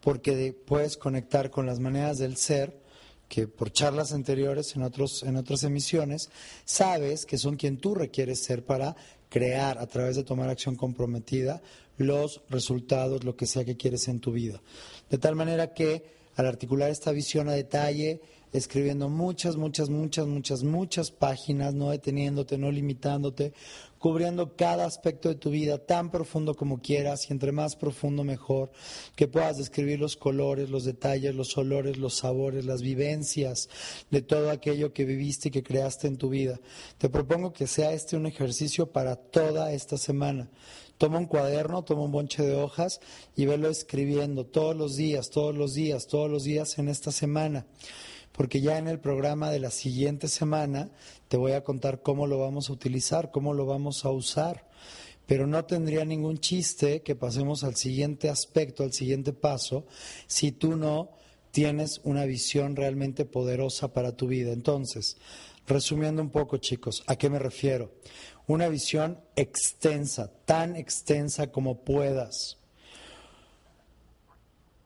[0.01, 2.79] Porque puedes conectar con las maneras del ser,
[3.27, 6.29] que por charlas anteriores en, otros, en otras emisiones,
[6.63, 8.95] sabes que son quien tú requieres ser para
[9.29, 11.61] crear a través de tomar acción comprometida
[11.97, 14.61] los resultados, lo que sea que quieres en tu vida.
[15.09, 16.03] De tal manera que
[16.35, 18.21] al articular esta visión a detalle,
[18.57, 23.53] escribiendo muchas, muchas, muchas, muchas, muchas páginas, no deteniéndote, no limitándote,
[23.99, 28.71] cubriendo cada aspecto de tu vida tan profundo como quieras y entre más profundo mejor,
[29.15, 33.67] que puedas describir los colores, los detalles, los olores, los sabores, las vivencias
[34.09, 36.59] de todo aquello que viviste y que creaste en tu vida.
[36.97, 40.49] Te propongo que sea este un ejercicio para toda esta semana.
[40.97, 43.01] Toma un cuaderno, toma un bonche de hojas
[43.35, 47.65] y velo escribiendo todos los días, todos los días, todos los días en esta semana
[48.35, 50.89] porque ya en el programa de la siguiente semana
[51.27, 54.67] te voy a contar cómo lo vamos a utilizar, cómo lo vamos a usar.
[55.25, 59.85] Pero no tendría ningún chiste que pasemos al siguiente aspecto, al siguiente paso,
[60.27, 61.11] si tú no
[61.51, 64.51] tienes una visión realmente poderosa para tu vida.
[64.51, 65.17] Entonces,
[65.65, 67.93] resumiendo un poco, chicos, ¿a qué me refiero?
[68.45, 72.57] Una visión extensa, tan extensa como puedas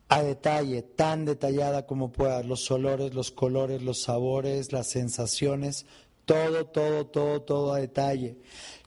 [0.10, 5.86] a detalle, tan detallada como puedas, los olores, los colores, los sabores, las sensaciones,
[6.26, 8.38] todo, todo, todo, todo a detalle.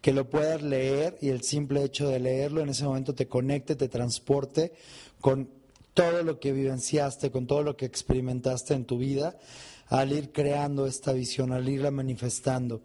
[0.01, 3.77] Que lo puedas leer y el simple hecho de leerlo en ese momento te conecte,
[3.77, 4.73] te transporte
[5.21, 5.49] con
[5.95, 9.39] todo lo que vivenciaste, con todo lo que experimentaste en tu vida,
[9.87, 12.83] al ir creando esta visión, al irla manifestando.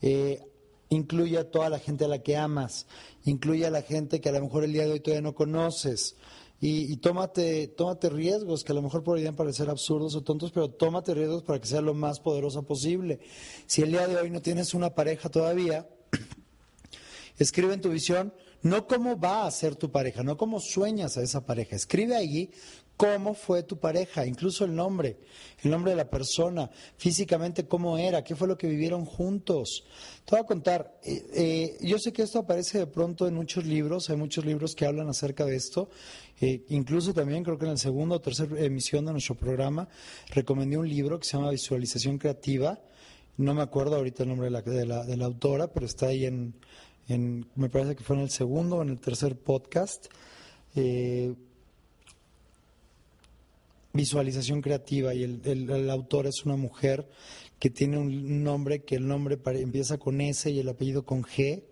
[0.00, 0.40] Eh,
[0.88, 2.86] incluye a toda la gente a la que amas,
[3.24, 6.16] incluye a la gente que a lo mejor el día de hoy todavía no conoces
[6.60, 10.70] y, y tómate, tómate riesgos que a lo mejor podrían parecer absurdos o tontos, pero
[10.70, 13.20] tómate riesgos para que sea lo más poderosa posible.
[13.66, 15.88] Si el día de hoy no tienes una pareja todavía,
[17.38, 18.32] escribe en tu visión
[18.62, 21.76] no cómo va a ser tu pareja, no cómo sueñas a esa pareja.
[21.76, 22.50] Escribe allí
[22.96, 25.18] cómo fue tu pareja, incluso el nombre,
[25.62, 29.84] el nombre de la persona, físicamente cómo era, qué fue lo que vivieron juntos.
[30.24, 33.64] Te voy a contar, eh, eh, yo sé que esto aparece de pronto en muchos
[33.64, 35.90] libros, hay muchos libros que hablan acerca de esto,
[36.40, 39.88] eh, incluso también creo que en la segunda o tercera emisión de nuestro programa
[40.30, 42.78] recomendé un libro que se llama Visualización Creativa,
[43.36, 46.54] no me acuerdo ahorita el nombre de la, de la, autora, pero está ahí en,
[47.08, 50.06] en, me parece que fue en el segundo o en el tercer podcast.
[50.74, 51.34] Eh,
[53.96, 57.08] visualización creativa y el, el, autor es una mujer
[57.58, 61.64] que tiene un nombre que el nombre empieza con S y el apellido con G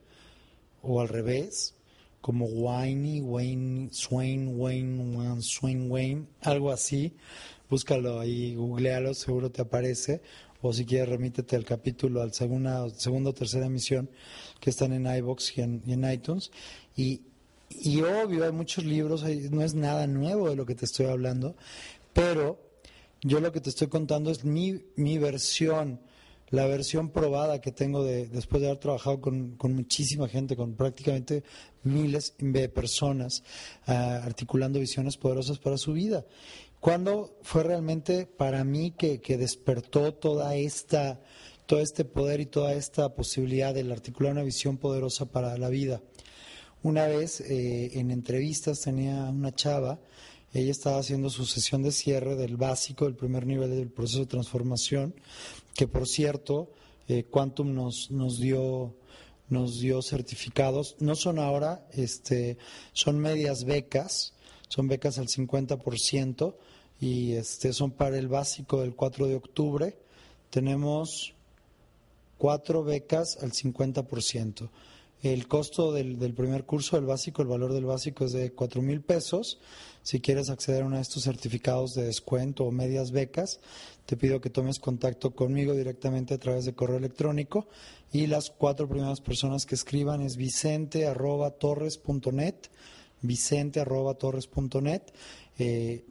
[0.83, 1.75] o al revés
[2.25, 7.13] como Wayne, Wayne, Swain, Wayne, Swain, Wayne, algo así.
[7.69, 10.23] Búscalo ahí, googlealo, seguro te aparece.
[10.63, 14.09] O si quieres, remítete al capítulo, al segunda, segunda o tercera emisión
[14.59, 16.51] que están en iBox y en, iTunes.
[16.97, 17.21] Y,
[17.69, 21.57] y obvio, hay muchos libros, no es nada nuevo de lo que te estoy hablando,
[22.15, 22.59] pero
[23.21, 26.01] yo lo que te estoy contando es mi, mi versión,
[26.49, 30.75] la versión probada que tengo de, después de haber trabajado con, con muchísima gente, con
[30.75, 31.43] prácticamente
[31.83, 33.43] miles de personas,
[33.87, 36.25] uh, articulando visiones poderosas para su vida.
[36.81, 41.21] ¿Cuándo fue realmente para mí que, que despertó toda esta,
[41.67, 46.03] todo este poder y toda esta posibilidad de articular una visión poderosa para la vida?
[46.83, 49.99] Una vez eh, en entrevistas tenía una chava
[50.55, 54.27] ella estaba haciendo su sesión de cierre del básico, del primer nivel del proceso de
[54.27, 55.15] transformación,
[55.75, 56.71] que por cierto,
[57.09, 58.95] eh, Quantum nos, nos dio
[59.49, 62.57] nos dio certificados, no son ahora, este,
[62.93, 64.33] son medias becas,
[64.69, 66.57] son becas al 50%
[67.01, 69.99] y este, son para el básico del 4 de octubre.
[70.51, 71.35] Tenemos
[72.39, 74.71] cuatro becas al 50%.
[75.25, 79.01] El costo del, primer curso del básico, el valor del básico es de cuatro mil
[79.01, 79.59] pesos.
[80.03, 83.59] Si quieres acceder a uno de estos certificados de descuento o medias becas,
[84.05, 87.69] te pido que tomes contacto conmigo directamente a través de correo electrónico
[88.13, 92.57] y las cuatro primeras personas que escriban es vicente@torres.net,
[93.23, 95.03] vicente@torres.net.
[95.59, 96.05] Eh,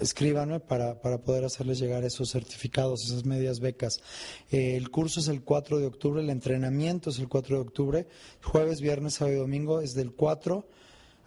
[0.00, 4.00] escríbanme para, para poder hacerles llegar esos certificados, esas medias becas.
[4.50, 8.06] Eh, el curso es el 4 de octubre, el entrenamiento es el 4 de octubre,
[8.42, 10.66] jueves, viernes, sábado y domingo es del 4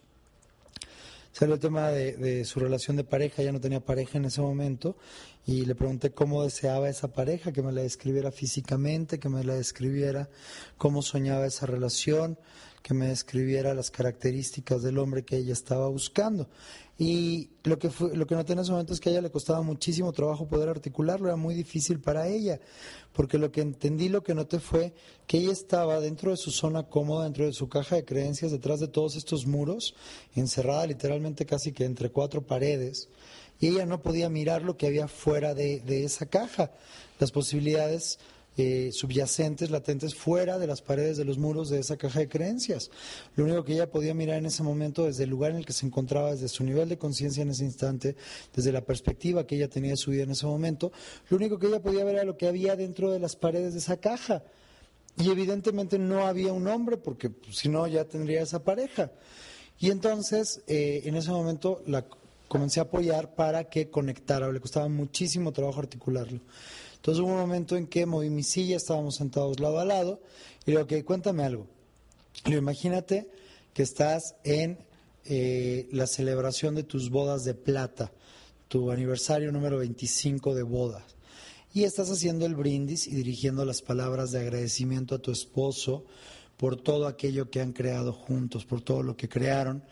[1.31, 4.97] salió el tema de, su relación de pareja, ya no tenía pareja en ese momento,
[5.45, 9.55] y le pregunté cómo deseaba esa pareja, que me la describiera físicamente, que me la
[9.55, 10.29] describiera
[10.77, 12.37] cómo soñaba esa relación,
[12.81, 16.49] que me describiera las características del hombre que ella estaba buscando.
[16.97, 19.31] Y lo que, fue, lo que noté en ese momento es que a ella le
[19.31, 22.59] costaba muchísimo trabajo poder articularlo, era muy difícil para ella,
[23.13, 24.93] porque lo que entendí, lo que noté fue
[25.25, 28.81] que ella estaba dentro de su zona cómoda, dentro de su caja de creencias, detrás
[28.81, 29.95] de todos estos muros,
[30.35, 33.07] encerrada literalmente casi que entre cuatro paredes,
[33.60, 36.72] y ella no podía mirar lo que había fuera de, de esa caja,
[37.20, 38.20] las posibilidades
[38.62, 42.91] eh, subyacentes, latentes, fuera de las paredes de los muros de esa caja de creencias.
[43.38, 45.72] Lo único que ella podía mirar en ese momento, desde el lugar en el que
[45.72, 48.18] se encontraba, desde su nivel de conciencia en ese instante,
[48.53, 50.91] desde la perspectiva que ella tenía de su vida en ese momento,
[51.30, 53.80] lo único que ella podía ver era lo que había dentro de las paredes de
[53.80, 54.43] esa caja.
[55.16, 59.12] Y evidentemente no había un hombre, porque pues, si no ya tendría esa pareja.
[59.80, 62.05] Y entonces, eh, en ese momento, la,
[62.50, 66.41] comencé a apoyar para que conectara, le costaba muchísimo trabajo articularlo.
[66.95, 70.22] Entonces hubo un momento en que moví mi silla, estábamos sentados lado a lado,
[70.66, 71.68] y le digo, ok, cuéntame algo.
[72.45, 73.30] Le imagínate
[73.74, 74.80] que estás en
[75.26, 78.12] eh, la celebración de tus bodas de plata,
[78.68, 81.04] tu aniversario número 25 de bodas.
[81.72, 86.04] Y estás haciendo el brindis y dirigiendo las palabras de agradecimiento a tu esposo
[86.58, 89.84] por todo aquello que han creado juntos, por todo lo que crearon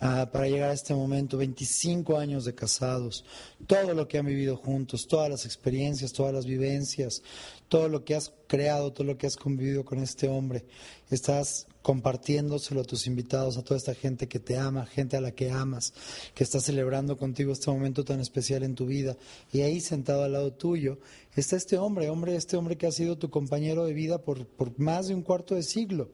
[0.00, 3.24] ah, para llegar a este momento, 25 años de casados,
[3.66, 7.22] todo lo que han vivido juntos, todas las experiencias, todas las vivencias,
[7.68, 10.64] todo lo que has creado, todo lo que has convivido con este hombre.
[11.10, 15.32] Estás compartiéndoselo a tus invitados, a toda esta gente que te ama, gente a la
[15.32, 15.94] que amas,
[16.34, 19.16] que está celebrando contigo este momento tan especial en tu vida.
[19.52, 20.98] Y ahí sentado al lado tuyo
[21.34, 24.78] está este hombre, hombre, este hombre que ha sido tu compañero de vida por, por
[24.78, 26.10] más de un cuarto de siglo.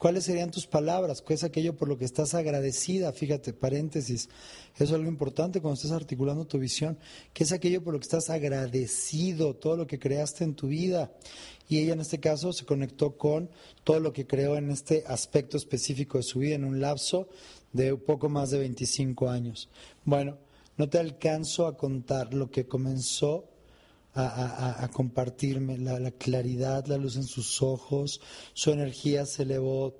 [0.00, 1.20] ¿Cuáles serían tus palabras?
[1.20, 3.12] ¿Qué es aquello por lo que estás agradecida?
[3.12, 4.30] Fíjate, paréntesis,
[4.74, 6.98] eso es algo importante cuando estás articulando tu visión.
[7.34, 9.56] ¿Qué es aquello por lo que estás agradecido?
[9.56, 11.12] Todo lo que creaste en tu vida
[11.68, 13.50] y ella en este caso se conectó con
[13.84, 17.28] todo lo que creó en este aspecto específico de su vida en un lapso
[17.74, 19.68] de poco más de 25 años.
[20.06, 20.38] Bueno,
[20.78, 23.49] no te alcanzo a contar lo que comenzó
[24.14, 28.20] a, compartirme, la, la, claridad, la luz en sus ojos,
[28.54, 29.94] su energía se elevó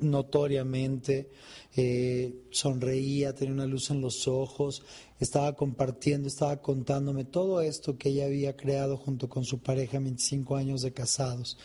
[0.00, 1.30] notoriamente,
[1.76, 4.82] eh, sonreía, tenía una luz en los ojos,
[5.18, 10.56] estaba compartiendo, estaba contándome todo esto que ella había creado junto con su pareja, 25
[10.56, 11.58] años de casados.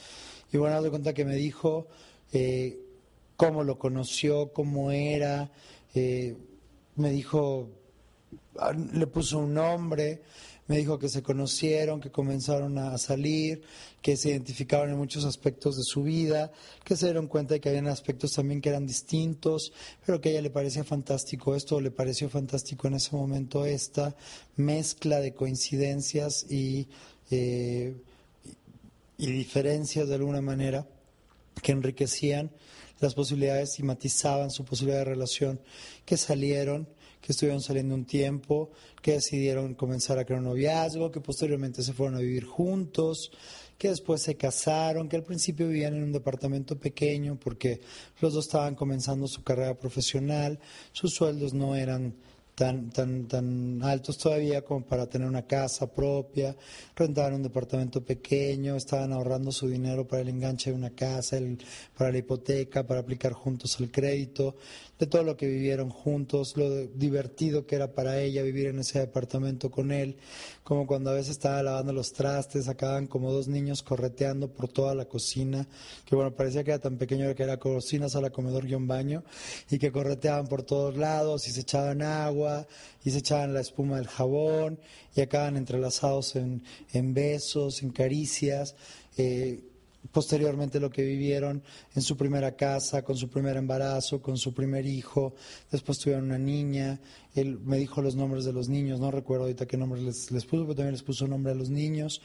[0.52, 1.88] Y bueno, de cuenta que me dijo
[2.32, 2.80] eh,
[3.36, 5.52] cómo lo conoció, cómo era,
[5.94, 6.36] eh,
[6.96, 7.70] me dijo,
[8.60, 10.22] ah, le puso un nombre,
[10.68, 13.62] me dijo que se conocieron, que comenzaron a salir,
[14.02, 16.52] que se identificaron en muchos aspectos de su vida,
[16.84, 19.72] que se dieron cuenta de que había aspectos también que eran distintos,
[20.06, 24.16] pero que a ella le parecía fantástico esto, le pareció fantástico en ese momento esta
[24.56, 26.88] mezcla de coincidencias y,
[27.30, 27.96] eh,
[29.18, 30.88] y diferencias de alguna manera
[31.62, 32.52] que enriquecían
[33.00, 35.60] las posibilidades y matizaban su posibilidad de relación,
[36.06, 36.88] que salieron
[37.26, 38.70] que estuvieron saliendo un tiempo,
[39.02, 43.32] que decidieron comenzar a crear un noviazgo, que posteriormente se fueron a vivir juntos,
[43.80, 47.82] que después se casaron, que al principio vivían en un departamento pequeño porque
[48.22, 50.60] los dos estaban comenzando su carrera profesional,
[50.92, 52.14] sus sueldos no eran
[52.56, 56.56] tan, tan, tan altos todavía como para tener una casa propia,
[56.96, 61.58] rentaban un departamento pequeño, estaban ahorrando su dinero para el enganche de una casa, el,
[61.98, 64.56] para la hipoteca, para aplicar juntos el crédito,
[65.00, 69.00] de todo lo que vivieron juntos, lo divertido que era para ella vivir en ese
[69.00, 70.18] departamento con él,
[70.64, 74.96] como cuando a veces estaba lavando los trastes, acababan como dos niños correteando por toda
[74.96, 75.68] la cocina,
[76.06, 79.24] que bueno, parecía que era tan pequeño que era cocina, sala, comedor, guion, baño,
[79.70, 82.66] y que correteaban por todos lados y se echaban agua
[83.04, 84.80] y se echaban la espuma del jabón
[85.14, 88.76] y acaban entrelazados en, en besos, en caricias.
[89.18, 89.75] Eh,
[90.16, 91.62] posteriormente lo que vivieron
[91.94, 95.34] en su primera casa, con su primer embarazo, con su primer hijo,
[95.70, 97.02] después tuvieron una niña,
[97.34, 100.64] él me dijo los nombres de los niños, no recuerdo ahorita qué nombres les, puso,
[100.64, 102.22] pero también les puso nombre a los niños,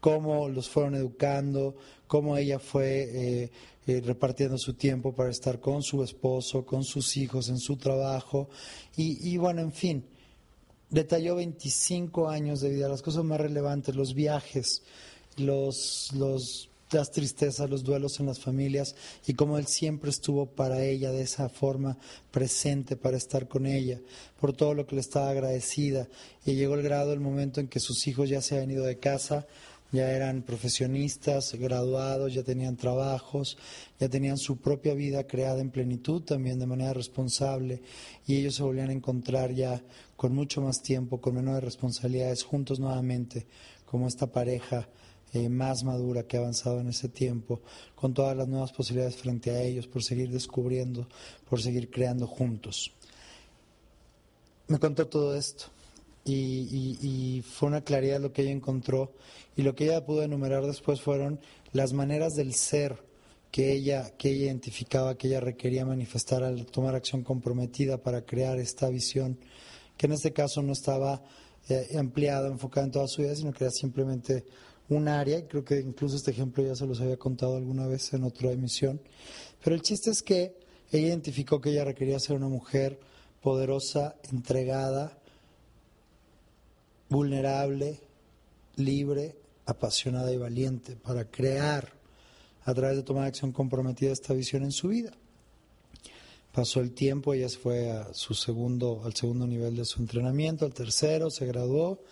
[0.00, 1.76] cómo los fueron educando,
[2.08, 3.50] cómo ella fue eh,
[3.86, 8.48] eh, repartiendo su tiempo para estar con su esposo, con sus hijos, en su trabajo,
[8.96, 10.04] y, y bueno, en fin.
[10.90, 14.82] Detalló 25 años de vida, las cosas más relevantes, los viajes,
[15.36, 18.94] los, los las tristezas, los duelos en las familias
[19.26, 21.98] y cómo Él siempre estuvo para ella de esa forma
[22.30, 24.00] presente para estar con ella,
[24.40, 26.08] por todo lo que le estaba agradecida.
[26.44, 28.98] Y llegó el grado, el momento en que sus hijos ya se habían ido de
[28.98, 29.46] casa,
[29.90, 33.56] ya eran profesionistas, graduados, ya tenían trabajos,
[33.98, 37.80] ya tenían su propia vida creada en plenitud también de manera responsable
[38.26, 39.82] y ellos se volvían a encontrar ya
[40.16, 43.46] con mucho más tiempo, con menores responsabilidades, juntos nuevamente,
[43.86, 44.88] como esta pareja
[45.32, 47.60] eh, más madura que ha avanzado en ese tiempo,
[47.94, 51.08] con todas las nuevas posibilidades frente a ellos, por seguir descubriendo,
[51.48, 52.92] por seguir creando juntos.
[54.68, 55.66] Me contó todo esto
[56.24, 59.12] y, fue una claridad lo que ella encontró
[59.56, 61.40] y lo que ella pudo enumerar después fueron
[61.72, 63.02] las maneras del ser
[63.50, 68.58] que ella, que ella identificaba, que ella requería manifestar al tomar acción comprometida para crear
[68.58, 69.38] esta visión,
[69.96, 71.22] que en este caso no estaba
[71.68, 74.44] eh, ampliada, enfocada en toda su vida, sino que era simplemente
[74.88, 78.24] un área, creo que incluso este ejemplo ya se los había contado alguna vez en
[78.24, 79.00] otra emisión,
[79.62, 80.56] pero el chiste es que
[80.90, 82.98] ella identificó que ella requería ser una mujer
[83.42, 85.18] poderosa, entregada,
[87.08, 88.00] vulnerable,
[88.76, 89.36] libre,
[89.66, 91.92] apasionada y valiente para crear
[92.64, 95.12] a través de tomar acción comprometida esta visión en su vida.
[96.52, 100.74] Pasó el tiempo, ella fue a su segundo, al segundo nivel de su entrenamiento, al
[100.74, 102.02] tercero, se graduó,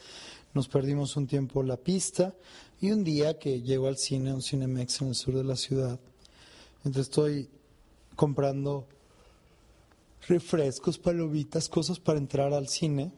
[0.54, 2.34] nos perdimos un tiempo la pista
[2.80, 5.98] y un día que llegó al cine, un Cinemex en el sur de la ciudad,
[6.78, 7.48] entonces estoy
[8.14, 8.86] comprando
[10.28, 13.12] refrescos, palomitas, cosas para entrar al cine.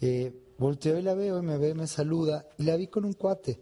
[0.00, 3.12] Eh, volteo y la veo y me ve, me saluda y la vi con un
[3.12, 3.60] cuate.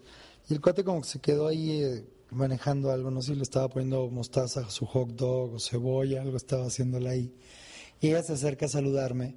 [0.49, 3.43] Y el cuate como que se quedó ahí eh, manejando algo, no sé si le
[3.43, 7.33] estaba poniendo mostaza a su hot dog o cebolla, algo estaba haciéndola ahí.
[8.01, 9.35] Y ella se acerca a saludarme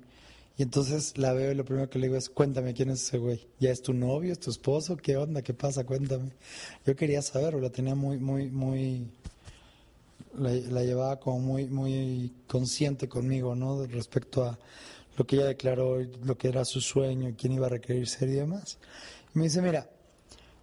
[0.57, 3.17] y entonces la veo y lo primero que le digo es, cuéntame quién es ese
[3.17, 3.47] güey.
[3.59, 4.97] ¿Ya es tu novio, es tu esposo?
[4.97, 5.41] ¿Qué onda?
[5.41, 5.85] ¿Qué pasa?
[5.85, 6.31] Cuéntame.
[6.85, 9.07] Yo quería saberlo, la tenía muy, muy, muy...
[10.35, 13.85] La, la llevaba como muy, muy consciente conmigo, ¿no?
[13.85, 14.57] Respecto a
[15.17, 18.33] lo que ella declaró, lo que era su sueño, quién iba a requerir ser y
[18.33, 18.77] demás.
[19.33, 19.89] Y me dice, mira,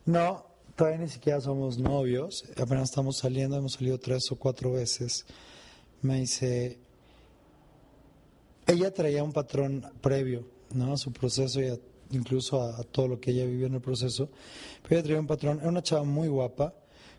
[0.07, 5.27] no, todavía ni siquiera somos novios, apenas estamos saliendo, hemos salido tres o cuatro veces.
[6.03, 6.79] Me dice,
[8.69, 10.93] ella traía un patrón previo, ¿no?
[10.93, 11.79] A su proceso y a-
[12.11, 14.31] incluso a, todo lo que ella vivió en el proceso.
[14.83, 16.75] Pero ella traía un patrón, era una chava muy guapa,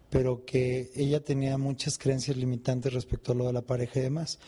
[0.10, 4.39] pero que ella tenía muchas creencias limitantes respecto a lo de la pareja y demás.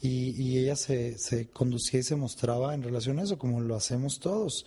[0.00, 3.74] Y, y ella se, se conducía y se mostraba en relación a eso, como lo
[3.74, 4.64] hacemos todos,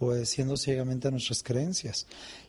[0.00, 2.06] obedeciendo ciegamente a nuestras creencias.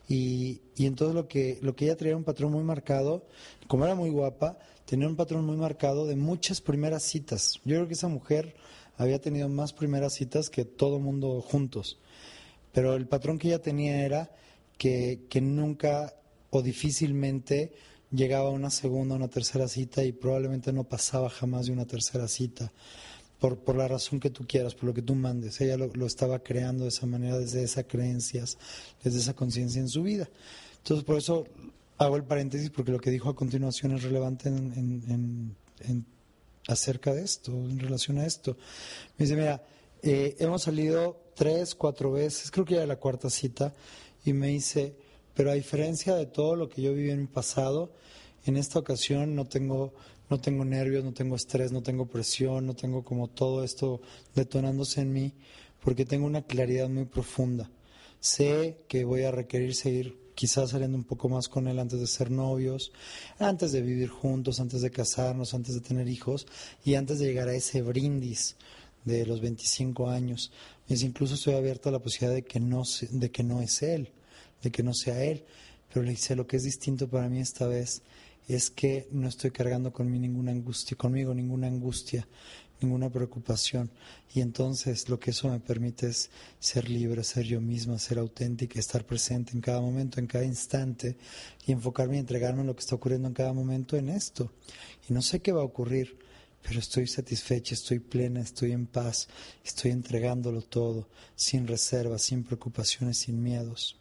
[0.08, 3.26] Y, entonces lo que, lo que ella traía un patrón muy marcado,
[3.68, 7.60] como era muy guapa, tenía un patrón muy marcado de muchas primeras citas.
[7.64, 8.56] Yo creo que esa mujer
[8.96, 11.98] había tenido más primeras citas que todo mundo juntos.
[12.72, 14.30] Pero el patrón que ella tenía era
[14.78, 16.14] que, que nunca
[16.50, 17.72] o difícilmente
[18.10, 22.28] llegaba a una segunda una tercera cita y probablemente no pasaba jamás de una tercera
[22.28, 22.72] cita.
[23.40, 25.60] Por, por la razón que tú quieras, por lo que tú mandes.
[25.60, 28.56] Ella lo, lo estaba creando de esa manera, desde esas creencias,
[29.02, 30.30] desde esa conciencia en su vida.
[30.78, 31.44] Entonces, por eso
[31.98, 35.56] hago el paréntesis, porque lo que dijo a continuación es relevante en-
[36.68, 38.56] acerca de esto, en relación a esto.
[39.18, 39.62] Me dice, mira,
[40.02, 43.74] eh, hemos salido tres, cuatro veces, creo que ya era la cuarta cita,
[44.24, 44.96] y me dice,
[45.34, 47.92] pero a diferencia de todo lo que yo viví en mi pasado,
[48.46, 49.94] en esta ocasión no tengo,
[50.30, 54.00] no tengo nervios, no tengo estrés, no tengo presión, no tengo como todo esto
[54.34, 55.32] detonándose en mí,
[55.82, 57.70] porque tengo una claridad muy profunda.
[58.20, 62.06] Sé que voy a requerir seguir quizás saliendo un poco más con él antes de
[62.06, 62.92] ser novios,
[63.38, 66.46] antes de vivir juntos, antes de casarnos, antes de tener hijos
[66.84, 68.56] y antes de llegar a ese brindis
[69.04, 70.50] de los 25 años.
[70.88, 74.10] Incluso estoy abierto a la posibilidad de que no, de que no es él,
[74.62, 75.44] de que no sea él.
[75.92, 78.02] Pero le dice, lo que es distinto para mí esta vez
[78.48, 82.26] es que no estoy cargando conmigo ninguna angustia, conmigo ninguna angustia,
[82.80, 83.90] ninguna preocupación.
[84.34, 88.78] Y entonces lo que eso me permite es ser libre, ser yo misma, ser auténtica,
[88.78, 91.16] estar presente en cada momento, en cada instante
[91.66, 94.52] y enfocarme y entregarme en lo que está ocurriendo en cada momento en esto.
[95.08, 96.18] Y no sé qué va a ocurrir,
[96.62, 99.28] pero estoy satisfecha, estoy plena, estoy en paz,
[99.64, 103.98] estoy entregándolo todo, sin reservas, sin preocupaciones, sin miedos.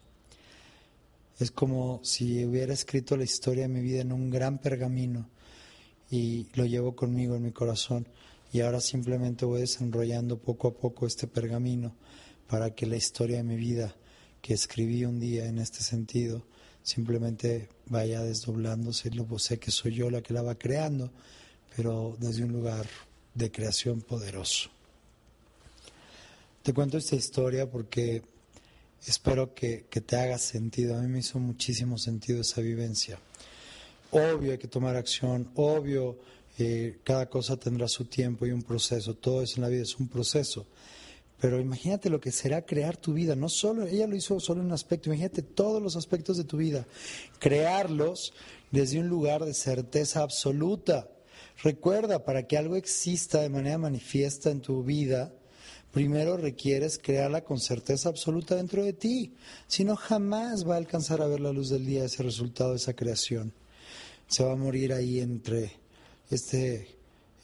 [1.40, 5.30] Es como si hubiera escrito la historia de mi vida en un gran pergamino
[6.10, 8.08] y lo llevo conmigo en mi corazón
[8.54, 11.96] y ahora simplemente voy desenrollando poco a poco este pergamino
[12.48, 13.96] para que la historia de mi vida
[14.44, 16.46] que escribí un día en este sentido
[16.84, 19.10] simplemente vaya desdoblándose.
[19.10, 21.12] Lo sé que soy yo la que la va creando,
[21.76, 22.86] pero desde un lugar
[23.34, 24.70] de creación poderoso.
[26.62, 28.22] Te cuento esta historia porque
[29.08, 30.96] espero que, que te haga sentido.
[30.96, 33.18] A mí me hizo muchísimo sentido esa vivencia.
[34.12, 36.20] Obvio hay que tomar acción, obvio
[36.58, 39.98] eh, cada cosa tendrá su tiempo y un proceso, todo eso en la vida es
[39.98, 40.66] un proceso.
[41.40, 44.68] Pero imagínate lo que será crear tu vida, no solo, ella lo hizo solo en
[44.68, 46.88] un aspecto, imagínate todos los aspectos de tu vida,
[47.40, 48.34] crearlos
[48.72, 51.10] desde un lugar de certeza absoluta.
[51.62, 55.34] Recuerda, para que algo exista de manera manifiesta en tu vida,
[55.92, 59.34] primero requieres crearla con certeza absoluta dentro de ti,
[59.68, 62.96] si no jamás va a alcanzar a ver la luz del día ese resultado esa
[62.96, 63.54] creación.
[64.28, 65.83] Se va a morir ahí entre
[66.36, 66.88] este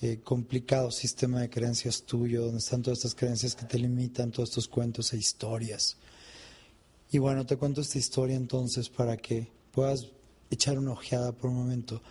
[0.01, 4.49] eh, complicado sistema de creencias tuyo, donde están todas estas creencias que te limitan, todos
[4.49, 5.97] estos cuentos e historias.
[7.11, 10.07] Y bueno, te cuento esta historia entonces para que puedas
[10.49, 12.01] echar una ojeada por un momento.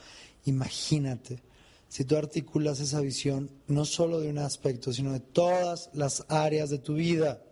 [0.45, 1.43] Imagínate
[1.89, 6.69] si tú articulas esa visión no solo de un aspecto, sino de todas las áreas
[6.71, 7.43] de tu vida,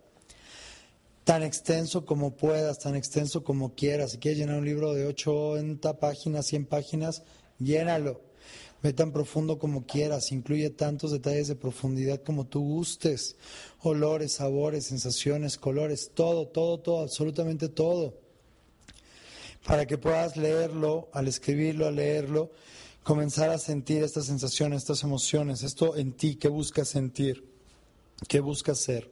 [1.23, 4.11] tan extenso como puedas, tan extenso como quieras.
[4.11, 7.23] Si quieres llenar un libro de 80 páginas, 100 páginas,
[7.59, 8.26] llénalo.
[8.83, 13.35] Ve tan profundo como quieras, incluye tantos detalles de profundidad como tú gustes,
[13.79, 18.13] olores, sabores, sensaciones, colores, todo, todo, todo, absolutamente todo,
[19.65, 22.51] para que puedas leerlo, al escribirlo, al leerlo,
[23.01, 27.49] comenzar a sentir estas sensaciones, estas emociones, esto en ti, qué buscas sentir,
[28.27, 29.11] qué buscas ser,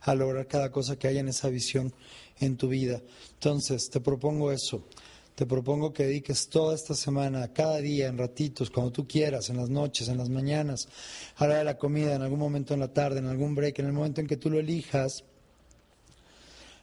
[0.00, 1.94] a lograr cada cosa que haya en esa visión
[2.40, 3.02] en tu vida.
[3.34, 4.84] Entonces, te propongo eso.
[5.34, 9.56] Te propongo que dediques toda esta semana, cada día, en ratitos, cuando tú quieras, en
[9.56, 10.88] las noches, en las mañanas,
[11.36, 13.80] a la hora de la comida, en algún momento en la tarde, en algún break,
[13.80, 15.24] en el momento en que tú lo elijas,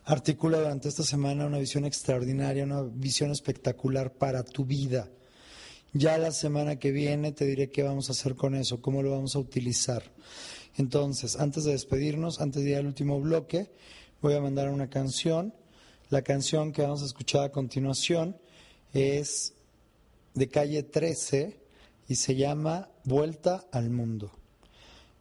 [0.03, 5.07] articula durante esta semana una visión extraordinaria, una visión espectacular para tu vida.
[5.93, 9.11] Ya la semana que viene te diré qué vamos a hacer con eso, cómo lo
[9.11, 10.03] vamos a utilizar.
[10.77, 13.71] Entonces, antes de despedirnos, antes de ir al último bloque,
[14.21, 15.53] voy a mandar una canción.
[16.11, 18.35] La canción que vamos a escuchar a continuación
[18.91, 19.53] es
[20.33, 21.57] de calle 13
[22.09, 24.29] y se llama Vuelta al Mundo.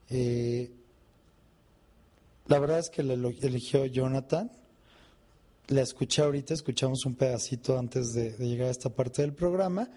[0.08, 0.68] Eh,
[2.48, 4.50] la verdad es que la eligió Jonathan.
[5.68, 9.88] La escuché ahorita, escuchamos un pedacito antes de, llegar a esta parte del programa.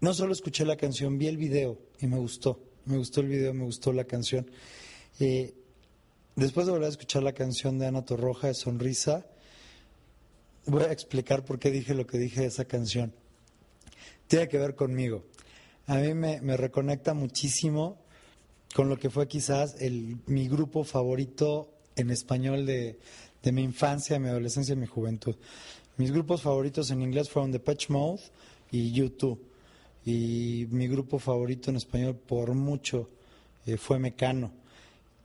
[0.00, 2.58] No solo escuché la canción, vi el video y me gustó.
[2.84, 4.50] Me gustó el video, me gustó la canción.
[5.20, 5.54] Eh,
[6.36, 9.26] después de volver a escuchar la canción de Ana Torroja de Sonrisa,
[10.66, 13.12] voy a explicar por qué dije lo que dije de esa canción.
[14.28, 15.24] Tiene que ver conmigo.
[15.86, 17.98] A mí me, reconecta muchísimo
[18.74, 22.98] con lo que fue quizás el, mi grupo favorito en español de,
[23.42, 25.36] de mi infancia, mi adolescencia y mi juventud.
[25.96, 28.20] Mis grupos favoritos en inglés fueron The Patch Mode
[28.70, 29.40] y YouTube.
[30.04, 33.08] Y mi grupo favorito en español por mucho
[33.64, 34.52] eh, fue Mecano.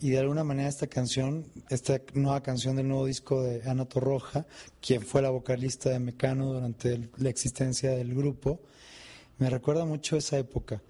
[0.03, 4.47] Y de alguna manera esta canción, esta nueva canción del nuevo disco de Ana Torroja,
[4.81, 8.59] quien fue la vocalista de Mecano durante el- la existencia del grupo,
[9.37, 10.81] me recuerda mucho esa época.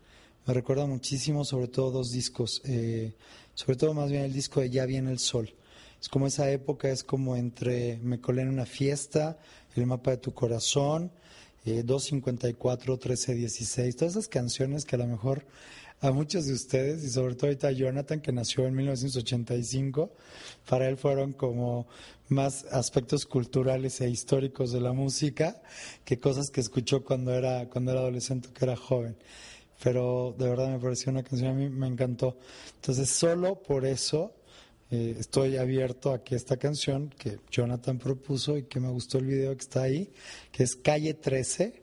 [0.47, 3.12] Me recuerda muchísimo, sobre todo dos discos, eh,
[3.53, 5.53] sobre todo más bien el disco de Ya viene el sol.
[6.01, 9.38] Es como esa época, es como entre Me colé en una fiesta,
[9.76, 11.12] El mapa de tu corazón,
[11.66, 15.45] eh, 254, 1316, todas esas canciones que a lo mejor
[16.01, 20.11] a muchos de ustedes, y sobre todo a Jonathan, que nació en 1985,
[20.67, 21.87] para él fueron como
[22.27, 25.61] más aspectos culturales e históricos de la música
[26.03, 29.15] que cosas que escuchó cuando era, cuando era adolescente, que era joven.
[29.83, 32.37] Pero de verdad me pareció una canción, a mí me encantó.
[32.75, 34.33] Entonces, solo por eso
[34.89, 39.25] eh, estoy abierto a que esta canción que Jonathan propuso y que me gustó el
[39.25, 40.11] video que está ahí,
[40.51, 41.80] que es Calle 13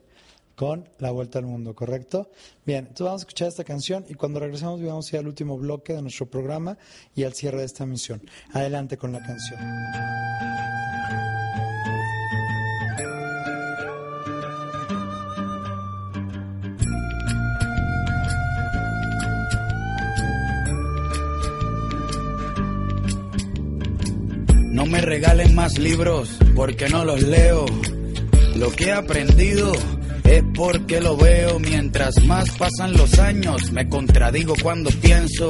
[0.59, 2.31] con La Vuelta al Mundo, ¿correcto?
[2.65, 5.57] Bien, entonces vamos a escuchar esta canción y cuando regresemos vamos a ir al último
[5.57, 6.77] bloque de nuestro programa
[7.15, 8.21] y al cierre de esta misión.
[8.51, 9.57] Adelante con la canción.
[24.73, 27.65] No me regalen más libros porque no los leo.
[28.57, 29.71] Lo que he aprendido
[30.29, 31.59] es porque lo veo.
[31.59, 35.49] Mientras más pasan los años, me contradigo cuando pienso.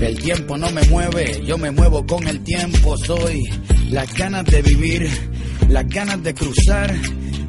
[0.00, 2.96] El tiempo no me mueve, yo me muevo con el tiempo.
[2.96, 3.42] Soy
[3.90, 5.08] las ganas de vivir,
[5.68, 6.94] las ganas de cruzar.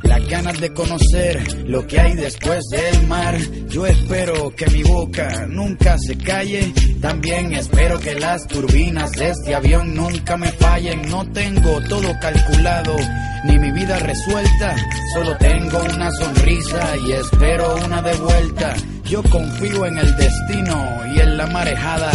[0.03, 3.35] Las ganas de conocer lo que hay después del mar.
[3.69, 6.71] Yo espero que mi boca nunca se calle.
[7.01, 11.09] También espero que las turbinas de este avión nunca me fallen.
[11.09, 12.95] No tengo todo calculado,
[13.45, 14.75] ni mi vida resuelta.
[15.13, 18.73] Solo tengo una sonrisa y espero una de vuelta.
[19.05, 20.83] Yo confío en el destino
[21.13, 22.11] y en la marejada.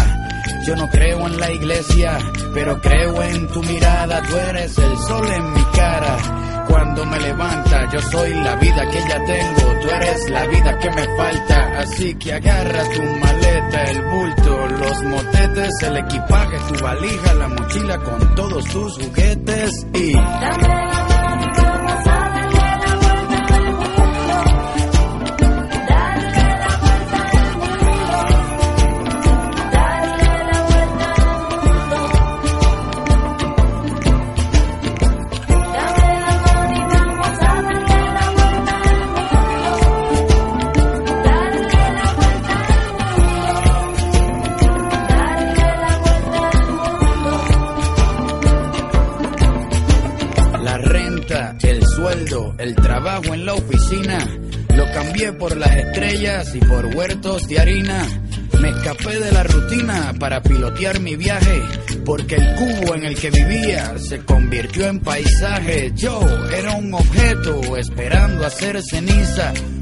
[0.66, 2.18] Yo no creo en la iglesia,
[2.55, 4.22] pero creo en tu mirada.
[4.22, 6.16] Tú eres el sol en mi cara.
[6.68, 9.81] Cuando me levanta, yo soy la vida que ya tengo.
[9.83, 11.78] Tú eres la vida que me falta.
[11.78, 17.99] Así que agarra tu maleta, el bulto, los motetes, el equipaje, tu valija, la mochila
[17.99, 20.12] con todos tus juguetes y.
[56.55, 58.07] y por huertos de harina.
[58.61, 61.62] Me escapé de la rutina para pilotear mi viaje,
[62.05, 65.93] porque el cubo en el que vivía se convirtió en paisaje.
[65.95, 66.20] Yo
[66.51, 69.53] era un objeto esperando a ser ceniza,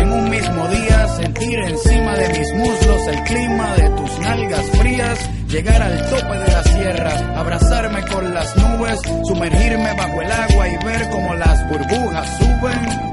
[0.00, 5.30] en un mismo día, sentir encima de mis muslos el clima de tus nalgas frías,
[5.48, 10.84] llegar al tope de la sierra, abrazarme con las nubes, sumergirme bajo el agua y
[10.84, 13.08] ver cómo las burbujas suben.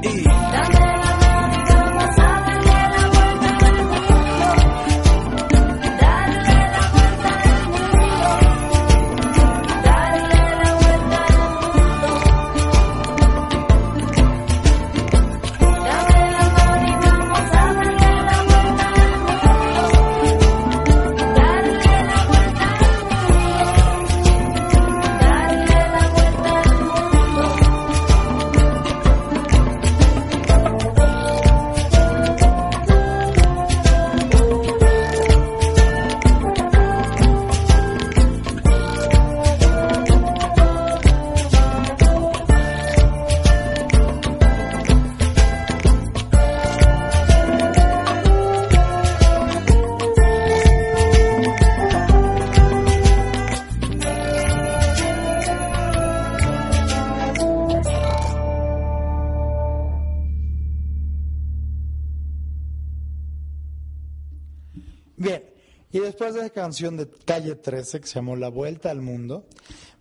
[66.56, 69.44] Canción de Calle 13 que se llamó La Vuelta al Mundo,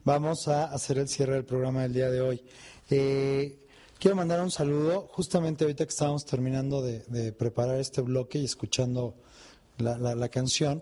[0.06, 2.42] vamos a hacer el cierre del programa del día de hoy.
[2.90, 3.60] Eh,
[4.00, 9.16] quiero mandar un saludo, justamente ahorita que estábamos terminando de, preparar este bloque y escuchando
[9.80, 10.82] la, canción,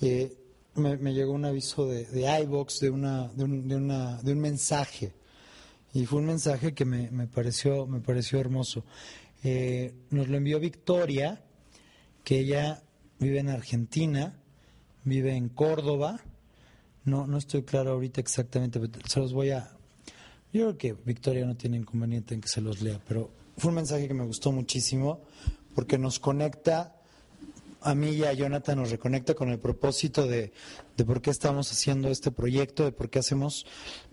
[0.00, 0.36] eh,
[0.76, 5.14] me, llegó un aviso de, de iVox de, una, de, un, mensaje.
[5.94, 8.84] Y fue un mensaje que me, me pareció, me pareció hermoso.
[9.42, 11.42] Eh, nos lo envió Victoria,
[12.22, 12.84] que ella
[13.18, 14.37] vive en Argentina,
[15.04, 16.20] vive en Córdoba.
[17.04, 19.70] No, no estoy claro ahorita exactamente, pero se los voy a...
[20.52, 23.76] Yo creo que Victoria no tiene inconveniente en que se los lea, pero fue un
[23.76, 25.20] mensaje que me gustó muchísimo
[25.74, 26.96] porque nos conecta,
[27.80, 30.52] a mí y a Jonathan nos reconecta con el propósito de,
[30.96, 33.66] de por qué estamos haciendo este proyecto, de por qué hacemos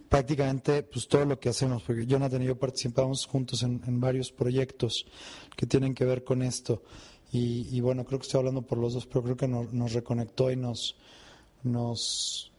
[0.09, 4.31] prácticamente pues todo lo que hacemos, porque Jonathan y yo participamos juntos en, en varios
[4.31, 5.05] proyectos
[5.55, 6.83] que tienen que ver con esto.
[7.37, 10.51] Y, bueno, creo que estoy hablando por los dos, pero creo que no- nos reconectó
[10.51, 10.95] y nos,
[11.63, 12.49] nos,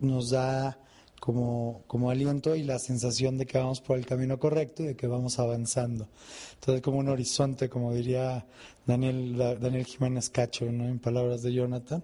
[0.00, 0.78] nos da
[1.20, 4.96] como, como aliento y la sensación de que vamos por el camino correcto y de
[4.96, 6.08] que vamos avanzando.
[6.54, 8.44] Entonces, como un horizonte, como diría
[8.84, 10.88] Daniel, Daniel Jiménez Cacho, ¿no?
[10.88, 12.02] en palabras de Jonathan.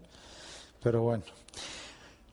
[0.80, 1.24] Pero bueno.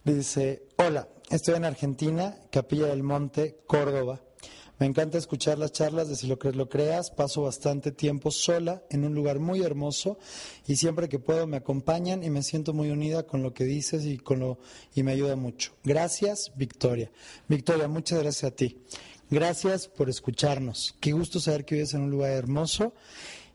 [0.04, 4.22] Dice, hola, estoy en Argentina, Capilla del Monte, Córdoba.
[4.80, 7.12] Me encanta escuchar las charlas de Si lo crees, lo creas.
[7.12, 10.18] Paso bastante tiempo sola en un lugar muy hermoso
[10.68, 14.06] y siempre que puedo me acompañan y me siento muy unida con lo que dices
[14.06, 14.58] y, con lo,
[14.96, 15.74] y me ayuda mucho.
[15.84, 17.12] Gracias, Victoria.
[17.50, 18.78] Victoria, muchas gracias a ti.
[19.30, 20.96] Gracias por escucharnos.
[21.02, 22.94] Qué gusto saber que vives en un lugar hermoso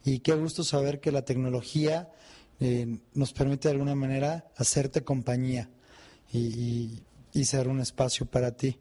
[0.04, 2.10] y qué gusto saber que la tecnología
[2.60, 5.70] eh, nos permite de alguna manera hacerte compañía
[6.30, 7.02] y, y-
[7.32, 8.78] y ser un espacio para ti.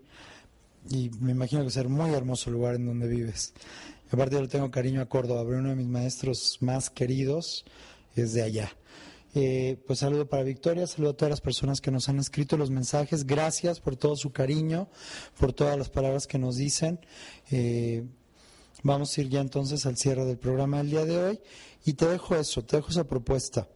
[0.89, 3.53] Y me imagino que ser muy hermoso el lugar en donde vives.
[4.11, 7.65] Aparte yo le tengo cariño a Córdoba, pero uno de mis maestros más queridos
[8.15, 8.71] es de allá.
[9.35, 12.69] Eh, pues saludo para Victoria, saludo a todas las personas que nos han escrito los
[12.69, 13.25] mensajes.
[13.25, 14.89] Gracias por todo su cariño,
[15.39, 16.99] por todas las palabras que nos dicen.
[17.49, 18.03] Eh,
[18.85, 21.39] Vamos a ir ya entonces al cierre del programa del día de hoy
[21.85, 23.69] y te dejo eso, te dejo esa propuesta.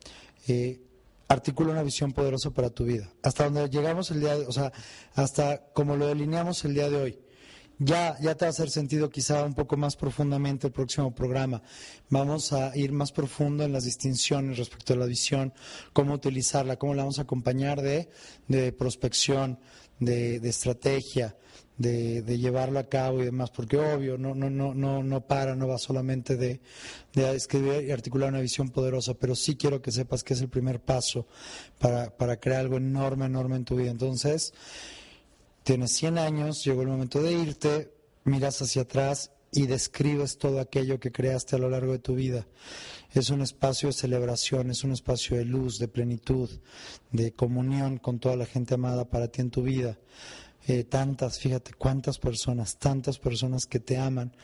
[0.49, 0.81] Eh,
[1.27, 3.11] articula una visión poderosa para tu vida.
[3.23, 4.71] Hasta donde llegamos el día de, o sea,
[5.13, 7.19] hasta como lo delineamos el día de hoy.
[7.79, 11.61] Ya, ya te va a hacer sentido quizá un poco más profundamente el próximo programa.
[12.09, 15.53] Vamos a ir más profundo en las distinciones respecto a la visión,
[15.93, 18.09] cómo utilizarla, cómo la vamos a acompañar de,
[18.47, 19.59] de prospección,
[19.99, 21.37] de, de estrategia,
[21.77, 25.67] de, llevarlo a cabo y demás, porque obvio, no, no, no, no, no para, no
[25.67, 26.59] va solamente de,
[27.13, 30.49] de escribir y articular una visión poderosa, pero sí quiero que sepas que es el
[30.49, 31.27] primer paso
[31.79, 33.91] para, para crear algo enorme, enorme en tu vida.
[33.91, 34.53] Entonces,
[35.63, 40.99] tienes 100 años, llegó el momento de irte, miras hacia atrás y describes todo aquello
[40.99, 42.47] que creaste a lo largo de tu vida.
[43.13, 46.49] Es un espacio de celebración, es un espacio de luz, de plenitud,
[47.11, 49.97] de comunión con toda la gente amada para ti en tu vida.
[50.69, 54.35] Eh, tantas, fíjate cuántas personas, tantas personas que te aman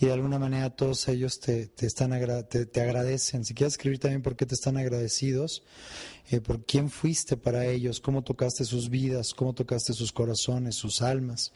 [0.00, 2.12] y de alguna manera todos ellos te, te están
[2.48, 3.44] te, te, agradecen.
[3.44, 5.64] Si quieres escribir también por qué te están agradecidos,
[6.28, 11.00] eh, por quién fuiste para ellos, cómo tocaste sus vidas, cómo tocaste sus corazones, sus
[11.00, 11.52] almas,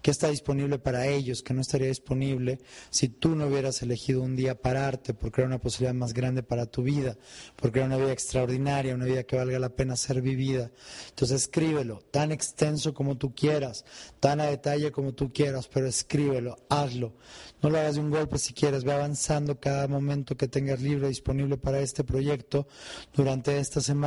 [0.00, 2.58] qué está disponible para ellos, que no estaría disponible
[2.88, 6.64] si tú no hubieras elegido un día pararte, porque era una posibilidad más grande para
[6.64, 7.18] tu vida,
[7.56, 10.70] porque era una vida extraordinaria, una vida que valga la pena ser vivida.
[11.10, 13.84] Entonces escríbelo, tan extenso como tú quieras,
[14.18, 17.12] tan a detalle como tú quieras, pero escríbelo, hazlo.
[17.60, 21.08] No lo hagas de un golpe si quieres, ve avanzando cada momento que tengas libre
[21.08, 22.66] disponible para este proyecto
[23.14, 24.05] durante esta semana.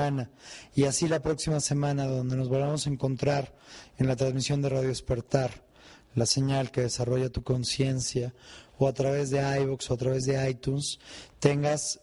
[0.76, 3.54] Y así la próxima semana, donde nos volvamos a encontrar
[3.98, 5.64] en la transmisión de Radio Despertar,
[6.16, 8.34] la señal que desarrolla tu conciencia,
[8.78, 11.00] o a través de iVoox o a través de iTunes,
[11.40, 12.00] tengas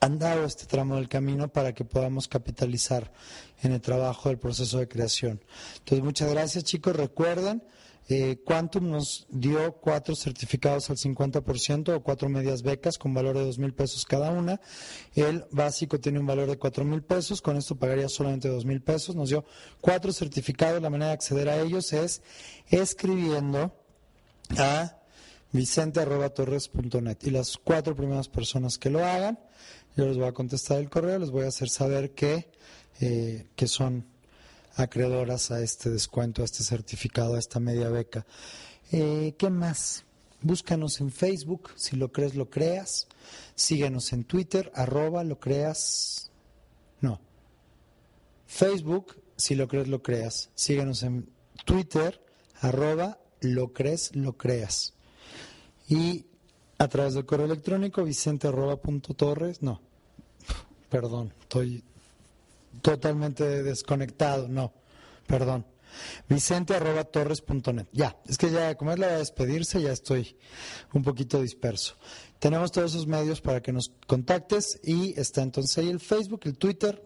[0.00, 3.12] andado este tramo del camino para que podamos capitalizar
[3.62, 5.40] en el trabajo del proceso de creación.
[5.78, 6.96] Entonces, muchas gracias chicos.
[6.96, 7.62] Recuerden,
[8.08, 13.44] eh, Quantum nos dio cuatro certificados al 50% o cuatro medias becas con valor de
[13.44, 14.60] dos mil pesos cada una.
[15.14, 18.80] El básico tiene un valor de cuatro mil pesos, con esto pagaría solamente dos mil
[18.80, 19.16] pesos.
[19.16, 19.44] Nos dio
[19.80, 20.80] cuatro certificados.
[20.80, 22.22] La manera de acceder a ellos es
[22.68, 23.74] escribiendo
[24.56, 25.00] a
[25.50, 27.18] vicente.torres.net.
[27.22, 29.38] Y las cuatro primeras personas que lo hagan,
[29.96, 32.50] yo les voy a contestar el correo, les voy a hacer saber que,
[33.00, 34.06] eh, que son
[34.76, 38.26] acreedoras a este descuento, a este certificado, a esta media beca.
[38.92, 40.04] Eh, ¿Qué más?
[40.42, 43.08] Búscanos en Facebook, si lo crees, lo creas.
[43.54, 46.30] Síguenos en Twitter, arroba, lo creas.
[47.00, 47.20] No.
[48.46, 50.50] Facebook, si lo crees, lo creas.
[50.54, 51.28] Síguenos en
[51.64, 52.22] Twitter,
[52.60, 54.92] arroba, lo crees, lo creas.
[55.88, 56.26] Y
[56.78, 59.80] a través del correo electrónico, vicente arroba punto torres, no,
[60.90, 61.82] perdón, estoy
[62.82, 64.72] totalmente desconectado, no,
[65.26, 65.66] perdón.
[66.28, 67.88] Vicente arroba torres net.
[67.92, 70.36] Ya, es que ya como es la de despedirse, ya estoy
[70.92, 71.94] un poquito disperso.
[72.38, 76.58] Tenemos todos esos medios para que nos contactes y está entonces ahí el Facebook, el
[76.58, 77.02] Twitter,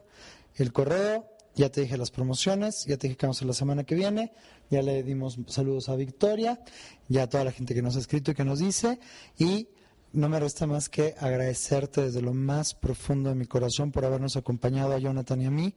[0.57, 3.85] el correo, ya te dije las promociones, ya te dije que vamos a la semana
[3.85, 4.33] que viene,
[4.71, 6.61] ya le dimos saludos a Victoria,
[7.09, 8.99] ya a toda la gente que nos ha escrito y que nos dice,
[9.39, 9.69] y
[10.13, 14.37] no me resta más que agradecerte desde lo más profundo de mi corazón por habernos
[14.37, 15.75] acompañado a Jonathan y a mí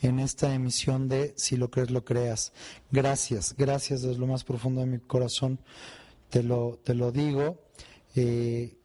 [0.00, 2.52] en esta emisión de Si lo crees, lo creas.
[2.90, 5.58] Gracias, gracias desde lo más profundo de mi corazón,
[6.30, 7.58] te lo, te lo digo.
[8.14, 8.76] Eh,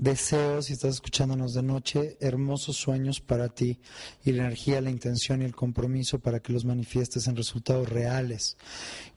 [0.00, 3.80] Deseo, si estás escuchándonos de noche, hermosos sueños para ti
[4.24, 8.56] y la energía, la intención y el compromiso para que los manifiestes en resultados reales.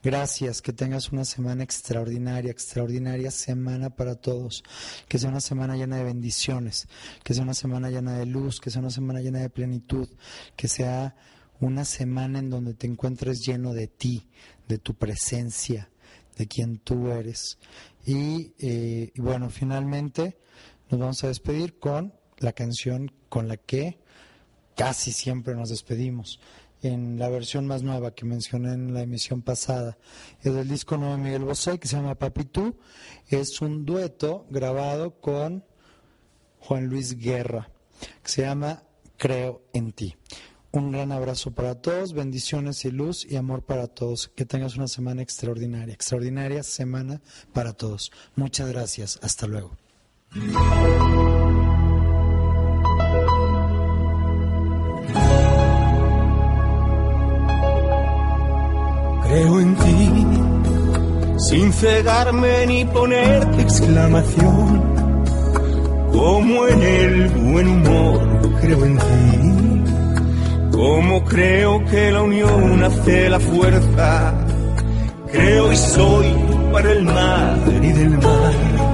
[0.02, 4.62] Gracias, que tengas una semana extraordinaria, extraordinaria semana para todos.
[5.08, 6.86] Que sea una semana llena de bendiciones,
[7.22, 10.10] que sea una semana llena de luz, que sea una semana llena de plenitud,
[10.54, 11.16] que sea
[11.60, 14.28] una semana en donde te encuentres lleno de ti,
[14.68, 15.88] de tu presencia,
[16.36, 17.56] de quien tú eres.
[18.04, 20.36] Y, eh, y bueno, finalmente
[20.94, 23.98] nos vamos a despedir con la canción con la que
[24.76, 26.38] casi siempre nos despedimos.
[26.82, 29.98] En la versión más nueva que mencioné en la emisión pasada,
[30.40, 32.78] es del disco nuevo de Miguel Bosé que se llama Papi Tú.
[33.26, 35.64] Es un dueto grabado con
[36.60, 37.70] Juan Luis Guerra,
[38.22, 38.84] que se llama
[39.16, 40.14] Creo en ti.
[40.70, 44.28] Un gran abrazo para todos, bendiciones y luz y amor para todos.
[44.28, 47.20] Que tengas una semana extraordinaria, extraordinaria semana
[47.52, 48.12] para todos.
[48.36, 49.76] Muchas gracias, hasta luego.
[50.34, 50.46] Creo
[59.60, 60.26] en ti,
[61.38, 64.82] sin cegarme ni ponerte exclamación,
[66.10, 73.38] como en el buen humor, creo en ti, como creo que la unión hace la
[73.38, 74.34] fuerza,
[75.30, 76.26] creo y soy
[76.72, 78.93] para el mar y del mar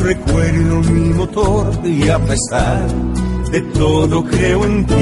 [0.00, 2.86] recuerdo mi motor y a pesar
[3.50, 4.94] de todo creo en ti.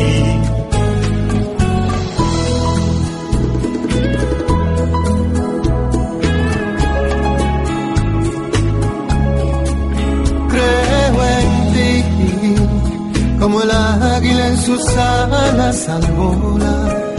[10.49, 17.15] Creo en ti, como el águila en sus alas al volar,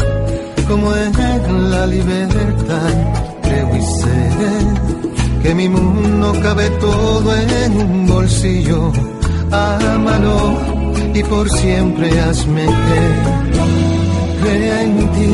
[0.67, 2.93] como en la libertad,
[3.43, 8.91] creo y sé que mi mundo cabe todo en un bolsillo.
[9.51, 10.57] Ámalo
[11.13, 13.47] y por siempre hazme creer.
[14.47, 15.29] En ti,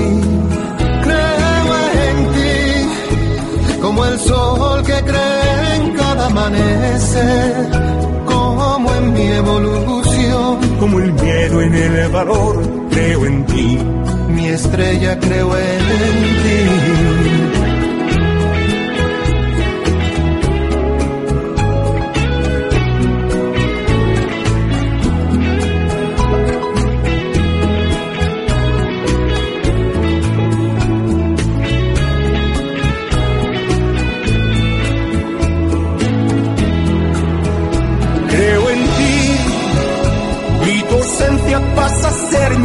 [1.03, 1.73] creo
[2.07, 7.69] en ti, como el sol que cree en cada amanecer,
[8.25, 12.55] como en mi evolución, Como el miedo en el valor,
[12.89, 13.77] creo en ti.
[14.29, 15.85] mi estrella creo en
[16.43, 17.32] ti.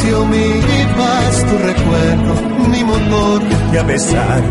[0.00, 0.26] silencio,
[0.96, 2.34] paz, tu recuerdo,
[2.68, 3.42] mi motor.
[3.72, 4.42] Y a pesar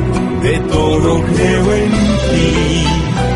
[0.41, 3.28] de todo creo en ti.